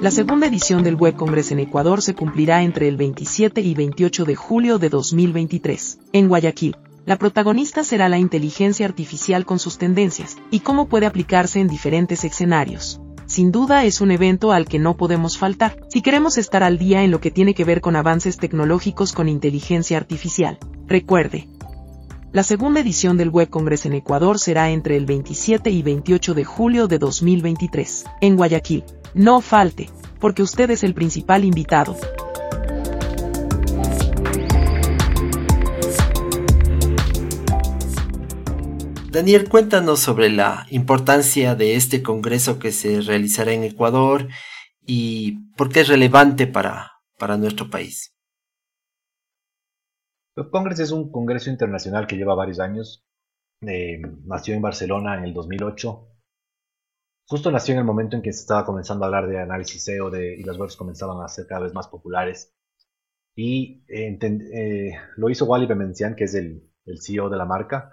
La 0.00 0.10
segunda 0.10 0.46
edición 0.46 0.82
del 0.82 0.96
Web 0.96 1.16
Congress 1.16 1.50
en 1.52 1.60
Ecuador 1.60 2.02
se 2.02 2.14
cumplirá 2.14 2.62
entre 2.62 2.88
el 2.88 2.98
27 2.98 3.62
y 3.62 3.74
28 3.74 4.26
de 4.26 4.36
julio 4.36 4.78
de 4.78 4.90
2023, 4.90 5.98
en 6.12 6.28
Guayaquil. 6.28 6.76
La 7.06 7.16
protagonista 7.16 7.82
será 7.84 8.10
la 8.10 8.18
inteligencia 8.18 8.84
artificial 8.84 9.46
con 9.46 9.58
sus 9.58 9.78
tendencias 9.78 10.36
y 10.50 10.60
cómo 10.60 10.88
puede 10.88 11.06
aplicarse 11.06 11.60
en 11.60 11.68
diferentes 11.68 12.24
escenarios 12.24 13.00
sin 13.34 13.50
duda 13.50 13.84
es 13.84 14.00
un 14.00 14.12
evento 14.12 14.52
al 14.52 14.64
que 14.64 14.78
no 14.78 14.96
podemos 14.96 15.38
faltar, 15.38 15.76
si 15.88 16.02
queremos 16.02 16.38
estar 16.38 16.62
al 16.62 16.78
día 16.78 17.02
en 17.02 17.10
lo 17.10 17.20
que 17.20 17.32
tiene 17.32 17.52
que 17.52 17.64
ver 17.64 17.80
con 17.80 17.96
avances 17.96 18.36
tecnológicos 18.36 19.12
con 19.12 19.28
inteligencia 19.28 19.96
artificial. 19.96 20.56
Recuerde, 20.86 21.48
la 22.30 22.44
segunda 22.44 22.78
edición 22.78 23.16
del 23.16 23.30
Web 23.30 23.50
Congress 23.50 23.86
en 23.86 23.94
Ecuador 23.94 24.38
será 24.38 24.70
entre 24.70 24.96
el 24.96 25.04
27 25.04 25.68
y 25.68 25.82
28 25.82 26.34
de 26.34 26.44
julio 26.44 26.86
de 26.86 27.00
2023, 27.00 28.04
en 28.20 28.36
Guayaquil. 28.36 28.84
No 29.14 29.40
falte, 29.40 29.90
porque 30.20 30.42
usted 30.44 30.70
es 30.70 30.84
el 30.84 30.94
principal 30.94 31.44
invitado. 31.44 31.96
Daniel, 39.14 39.48
cuéntanos 39.48 40.00
sobre 40.00 40.28
la 40.28 40.66
importancia 40.70 41.54
de 41.54 41.76
este 41.76 42.02
congreso 42.02 42.58
que 42.58 42.72
se 42.72 43.00
realizará 43.00 43.52
en 43.52 43.62
Ecuador 43.62 44.26
y 44.84 45.52
por 45.54 45.68
qué 45.68 45.82
es 45.82 45.88
relevante 45.88 46.48
para, 46.48 46.90
para 47.16 47.36
nuestro 47.36 47.70
país. 47.70 48.12
El 50.34 50.50
Congreso 50.50 50.82
es 50.82 50.90
un 50.90 51.12
congreso 51.12 51.48
internacional 51.48 52.08
que 52.08 52.16
lleva 52.16 52.34
varios 52.34 52.58
años. 52.58 53.06
Eh, 53.60 54.00
nació 54.24 54.56
en 54.56 54.62
Barcelona 54.62 55.16
en 55.16 55.22
el 55.22 55.32
2008. 55.32 56.08
Justo 57.28 57.52
nació 57.52 57.74
en 57.74 57.78
el 57.78 57.84
momento 57.84 58.16
en 58.16 58.22
que 58.22 58.32
se 58.32 58.40
estaba 58.40 58.66
comenzando 58.66 59.04
a 59.04 59.06
hablar 59.06 59.28
de 59.28 59.38
análisis 59.38 59.84
SEO 59.84 60.10
de, 60.10 60.34
y 60.34 60.42
las 60.42 60.58
webs 60.58 60.74
comenzaban 60.74 61.24
a 61.24 61.28
ser 61.28 61.46
cada 61.46 61.60
vez 61.60 61.72
más 61.72 61.86
populares. 61.86 62.52
Y 63.36 63.84
eh, 63.86 64.18
eh, 64.20 64.90
lo 65.16 65.30
hizo 65.30 65.44
Wally 65.44 65.66
Bemencian, 65.66 66.16
que 66.16 66.24
es 66.24 66.34
el 66.34 66.68
CEO 67.00 67.30
de 67.30 67.36
la 67.36 67.44
marca 67.44 67.92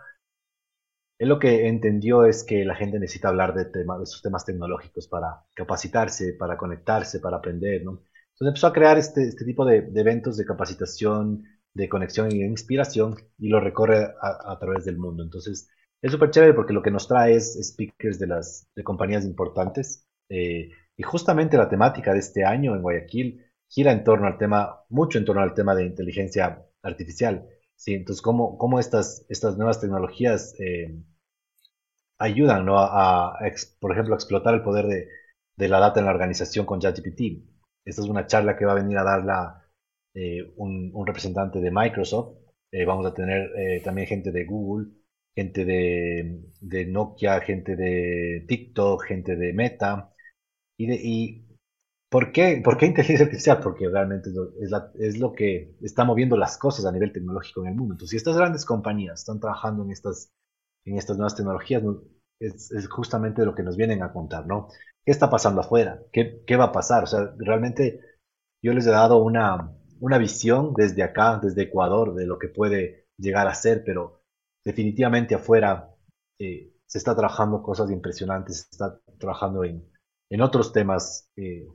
él 1.22 1.30
lo 1.30 1.38
que 1.38 1.68
entendió 1.68 2.26
es 2.26 2.44
que 2.44 2.66
la 2.66 2.74
gente 2.74 3.00
necesita 3.00 3.28
hablar 3.28 3.54
de, 3.54 3.66
de 3.66 4.06
sus 4.08 4.24
temas 4.24 4.44
tecnológicos 4.44 5.08
para 5.08 5.46
capacitarse, 5.54 6.34
para 6.34 6.58
conectarse, 6.58 7.20
para 7.20 7.38
aprender, 7.38 7.84
¿no? 7.84 7.92
Entonces 7.92 8.48
empezó 8.48 8.66
a 8.66 8.74
crear 8.74 8.98
este, 8.98 9.28
este 9.28 9.46
tipo 9.46 9.64
de, 9.64 9.88
eventos 9.94 10.36
de 10.36 10.46
capacitación, 10.46 11.44
de 11.76 11.88
conexión 11.88 12.32
y 12.32 12.40
de 12.40 12.48
inspiración 12.48 13.18
y 13.38 13.50
lo 13.50 13.60
recorre 13.60 14.16
a, 14.20 14.58
través 14.60 14.84
del 14.84 14.98
mundo. 14.98 15.22
Entonces 15.22 15.70
es 16.02 16.12
súper 16.12 16.32
chévere 16.32 16.56
porque 16.56 16.74
lo 16.74 16.82
que 16.82 16.90
nos 16.90 17.08
trae 17.08 17.36
es 17.36 17.54
speakers 17.68 18.18
de, 18.18 18.26
las, 18.26 18.68
de 18.76 18.84
compañías 18.84 19.24
importantes 19.24 20.08
eh, 20.28 20.72
y 20.98 21.04
justamente 21.04 21.56
la 21.56 21.70
temática 21.70 22.14
de 22.14 22.20
este 22.20 22.46
año 22.46 22.76
en 22.76 22.82
Guayaquil 22.82 23.46
gira 23.68 23.92
en 23.92 24.04
torno 24.04 24.26
al 24.26 24.40
tema, 24.40 24.80
mucho 24.90 25.20
en 25.20 25.26
torno 25.26 25.44
al 25.44 25.54
tema 25.54 25.76
de 25.76 25.86
inteligencia 25.86 26.66
artificial. 26.82 27.48
Sí, 27.76 27.94
entonces, 27.94 28.22
cómo, 28.22 28.58
cómo 28.58 28.80
estas, 28.80 29.26
estas 29.30 29.58
nuevas 29.58 29.82
tecnologías 29.82 30.56
eh, 30.60 30.96
ayudan, 32.22 32.66
¿no? 32.66 32.80
a, 32.80 33.38
por 33.80 33.92
ejemplo, 33.92 34.14
a 34.14 34.18
explotar 34.18 34.54
el 34.54 34.62
poder 34.62 34.86
de, 34.86 35.08
de 35.58 35.68
la 35.68 35.80
data 35.80 36.00
en 36.00 36.06
la 36.06 36.12
organización 36.12 36.66
con 36.66 36.80
ChatGPT. 36.80 37.22
Esta 37.86 38.02
es 38.02 38.08
una 38.08 38.28
charla 38.28 38.58
que 38.58 38.66
va 38.66 38.74
a 38.74 38.82
venir 38.82 38.98
a 38.98 39.04
darla 39.04 39.70
eh, 40.14 40.52
un, 40.58 41.06
representante 41.06 41.60
de 41.60 41.72
Microsoft. 41.72 42.38
Eh, 42.72 42.86
vamos 42.86 43.06
a 43.06 43.14
tener 43.14 43.52
eh, 43.58 43.82
también 43.84 44.08
gente 44.08 44.32
de 44.32 44.46
Google, 44.46 44.92
gente 45.36 45.66
de, 45.66 46.42
de, 46.62 46.86
Nokia, 46.86 47.42
gente 47.42 47.76
de 47.76 48.46
TikTok, 48.48 49.04
gente 49.06 49.36
de 49.36 49.54
Meta. 49.54 50.14
Y, 50.78 50.88
de, 50.88 50.96
y 50.96 51.46
¿por, 52.10 52.32
qué, 52.32 52.62
¿por 52.64 52.78
qué 52.78 52.88
inteligencia 52.88 53.26
artificial? 53.26 53.60
Porque 53.62 53.88
realmente 53.90 54.30
es 55.00 55.20
lo 55.20 55.34
que 55.34 55.76
está 55.82 56.04
moviendo 56.06 56.38
las 56.38 56.58
cosas 56.58 56.86
a 56.86 56.92
nivel 56.92 57.14
tecnológico 57.14 57.62
en 57.62 57.70
el 57.70 57.76
mundo. 57.76 57.94
Entonces, 57.96 58.12
si 58.12 58.18
estas 58.18 58.38
grandes 58.38 58.66
compañías 58.66 59.22
están 59.22 59.40
trabajando 59.40 59.84
en 59.84 59.92
estas 59.92 60.32
en 60.86 60.98
estas 60.98 61.18
nuevas 61.18 61.36
tecnologías 61.36 61.84
es, 62.40 62.88
justamente 62.90 63.46
lo 63.46 63.54
que 63.56 63.64
nos 63.64 63.78
vienen 63.78 64.04
a 64.04 64.12
contar, 64.12 64.48
¿no? 64.48 64.68
¿Qué 65.06 65.12
está 65.12 65.30
pasando 65.30 65.62
afuera? 65.62 66.02
¿Qué, 66.12 66.44
qué 66.46 66.56
va 66.56 66.66
a 66.66 66.72
pasar? 66.72 67.04
O 67.04 67.08
sea, 67.08 67.34
realmente 67.38 68.02
yo 68.64 68.74
les 68.74 68.86
he 68.88 68.92
dado 68.92 69.18
una, 69.18 69.72
una 70.00 70.18
visión 70.18 70.74
desde 70.76 71.04
acá, 71.04 71.40
desde 71.42 71.64
Ecuador, 71.64 72.16
de 72.16 72.26
lo 72.26 72.40
que 72.40 72.48
puede 72.48 73.08
llegar 73.18 73.48
a 73.48 73.56
ser, 73.56 73.84
pero 73.84 74.22
definitivamente 74.64 75.36
afuera 75.36 75.96
eh, 76.40 76.74
se 76.86 76.98
está 76.98 77.16
trabajando 77.16 77.64
cosas 77.64 77.90
impresionantes, 77.92 78.62
se 78.62 78.70
está 78.72 79.00
trabajando 79.20 79.64
en, 79.64 79.88
en 80.30 80.42
otros 80.42 80.74
temas 80.74 81.30
eh, 81.36 81.68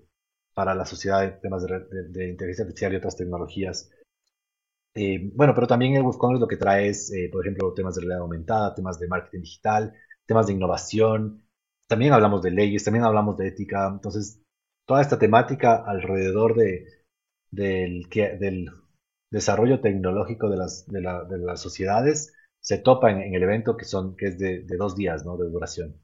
para 0.54 0.74
la 0.74 0.84
sociedad, 0.84 1.38
temas 1.40 1.64
de, 1.64 2.08
de, 2.08 2.28
inteligencia 2.28 2.64
artificial 2.64 2.92
y 2.92 2.96
otras 2.96 3.16
tecnologías 3.16 3.90
eh, 4.96 5.30
bueno, 5.34 5.54
pero 5.54 5.66
también 5.66 5.94
el 5.94 6.02
Congress 6.02 6.40
lo 6.40 6.48
que 6.48 6.56
trae 6.56 6.88
es, 6.88 7.12
eh, 7.12 7.28
por 7.30 7.44
ejemplo, 7.44 7.74
temas 7.74 7.94
de 7.94 8.00
realidad 8.00 8.22
aumentada, 8.22 8.74
temas 8.74 8.98
de 8.98 9.08
marketing 9.08 9.42
digital, 9.42 9.92
temas 10.26 10.46
de 10.46 10.54
innovación. 10.54 11.42
También 11.86 12.14
hablamos 12.14 12.42
de 12.42 12.50
leyes, 12.50 12.82
también 12.82 13.04
hablamos 13.04 13.36
de 13.36 13.48
ética. 13.48 13.88
Entonces, 13.92 14.42
toda 14.86 15.02
esta 15.02 15.18
temática 15.18 15.84
alrededor 15.86 16.56
de, 16.56 16.86
del, 17.50 18.70
desarrollo 19.30 19.80
tecnológico 19.80 20.48
de 20.48 20.56
las, 20.56 20.86
de, 20.86 21.02
la, 21.02 21.24
de 21.24 21.38
las 21.38 21.60
sociedades 21.60 22.32
se 22.62 22.78
topa 22.78 23.10
en, 23.10 23.34
el 23.34 23.42
evento 23.42 23.76
que, 23.76 23.84
son, 23.84 24.16
que 24.16 24.26
es 24.26 24.38
de, 24.38 24.64
dos 24.78 24.96
días 24.96 25.26
¿no? 25.26 25.36
de 25.36 25.50
duración. 25.50 25.94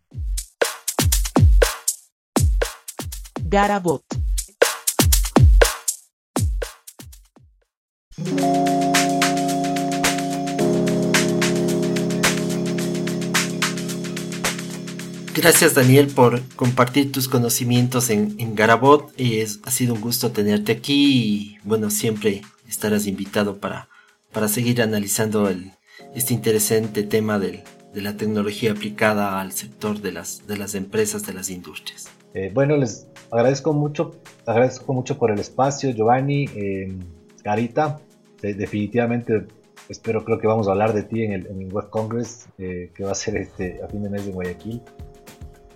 Gracias 15.42 15.74
Daniel 15.74 16.06
por 16.06 16.40
compartir 16.54 17.10
tus 17.10 17.26
conocimientos 17.26 18.10
en, 18.10 18.54
Garabot. 18.54 19.12
Es, 19.16 19.58
ha 19.64 19.72
sido 19.72 19.94
un 19.94 20.00
gusto 20.00 20.30
tenerte 20.30 20.70
aquí 20.70 21.16
y 21.16 21.58
bueno, 21.64 21.90
siempre 21.90 22.42
estarás 22.68 23.08
invitado 23.08 23.58
para, 23.58 23.88
para 24.32 24.46
seguir 24.46 24.80
analizando 24.80 25.48
el, 25.48 25.72
este 26.14 26.32
interesante 26.32 27.02
tema 27.02 27.40
del, 27.40 27.64
de 27.92 28.02
la 28.02 28.16
tecnología 28.16 28.70
aplicada 28.70 29.40
al 29.40 29.50
sector 29.50 30.00
de 30.00 30.12
las, 30.12 30.46
de 30.46 30.58
las 30.58 30.76
empresas, 30.76 31.26
de 31.26 31.34
las 31.34 31.50
industrias. 31.50 32.08
Eh, 32.34 32.52
bueno, 32.54 32.76
les 32.76 33.08
agradezco 33.32 33.72
mucho, 33.72 34.12
agradezco 34.46 34.92
mucho 34.92 35.18
por 35.18 35.32
el 35.32 35.40
espacio, 35.40 35.90
Giovanni, 35.90 36.44
eh, 36.54 36.96
Garita. 37.42 37.98
definitivamente 38.40 39.48
espero, 39.88 40.24
creo 40.24 40.38
que 40.38 40.46
vamos 40.46 40.68
a 40.68 40.70
hablar 40.70 40.92
de 40.92 41.02
ti 41.02 41.24
en 41.24 41.32
el, 41.32 41.72
Web 41.72 41.90
Congress, 41.90 42.46
eh, 42.58 42.92
que 42.94 43.02
va 43.02 43.10
a 43.10 43.16
ser 43.16 43.36
este, 43.38 43.80
a 43.82 43.88
fin 43.88 44.04
de 44.04 44.08
mes 44.08 44.24
de 44.24 44.30
Guayaquil. 44.30 44.80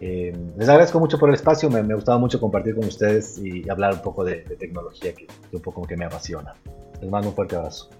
Eh, 0.00 0.36
les 0.56 0.68
agradezco 0.68 1.00
mucho 1.00 1.18
por 1.18 1.28
el 1.28 1.34
espacio, 1.34 1.70
me, 1.70 1.82
me, 1.82 1.94
gustaba 1.94 2.18
mucho 2.18 2.38
compartir 2.38 2.74
con 2.74 2.84
ustedes 2.84 3.38
y 3.38 3.68
hablar 3.68 3.94
un 3.94 4.02
poco 4.02 4.24
de, 4.24 4.36
tecnología 4.58 5.14
que, 5.14 5.26
que, 5.26 5.56
un 5.56 5.62
poco 5.62 5.82
que 5.82 5.96
me 5.96 6.04
apasiona. 6.04 6.54
Les 7.00 7.10
mando 7.10 7.28
un 7.28 7.34
fuerte 7.34 7.56
abrazo. 7.56 7.90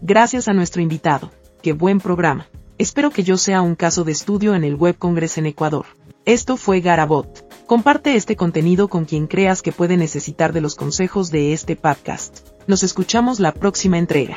Gracias 0.00 0.48
a 0.48 0.54
nuestro 0.54 0.80
invitado. 0.82 1.30
Qué 1.62 1.72
buen 1.72 2.00
programa. 2.00 2.46
Espero 2.78 3.10
que 3.10 3.22
yo 3.22 3.36
sea 3.36 3.62
un 3.62 3.74
caso 3.74 4.04
de 4.04 4.12
estudio 4.12 4.54
en 4.54 4.64
el 4.64 4.74
Web 4.74 4.96
Congress 4.98 5.38
en 5.38 5.46
Ecuador. 5.46 5.86
Esto 6.24 6.56
fue 6.56 6.80
Garabot. 6.80 7.44
Comparte 7.66 8.16
este 8.16 8.36
contenido 8.36 8.88
con 8.88 9.04
quien 9.04 9.26
creas 9.26 9.62
que 9.62 9.72
puede 9.72 9.96
necesitar 9.96 10.52
de 10.52 10.60
los 10.60 10.74
consejos 10.74 11.30
de 11.30 11.52
este 11.52 11.76
podcast. 11.76 12.48
Nos 12.66 12.82
escuchamos 12.82 13.40
la 13.40 13.52
próxima 13.52 13.98
entrega. 13.98 14.36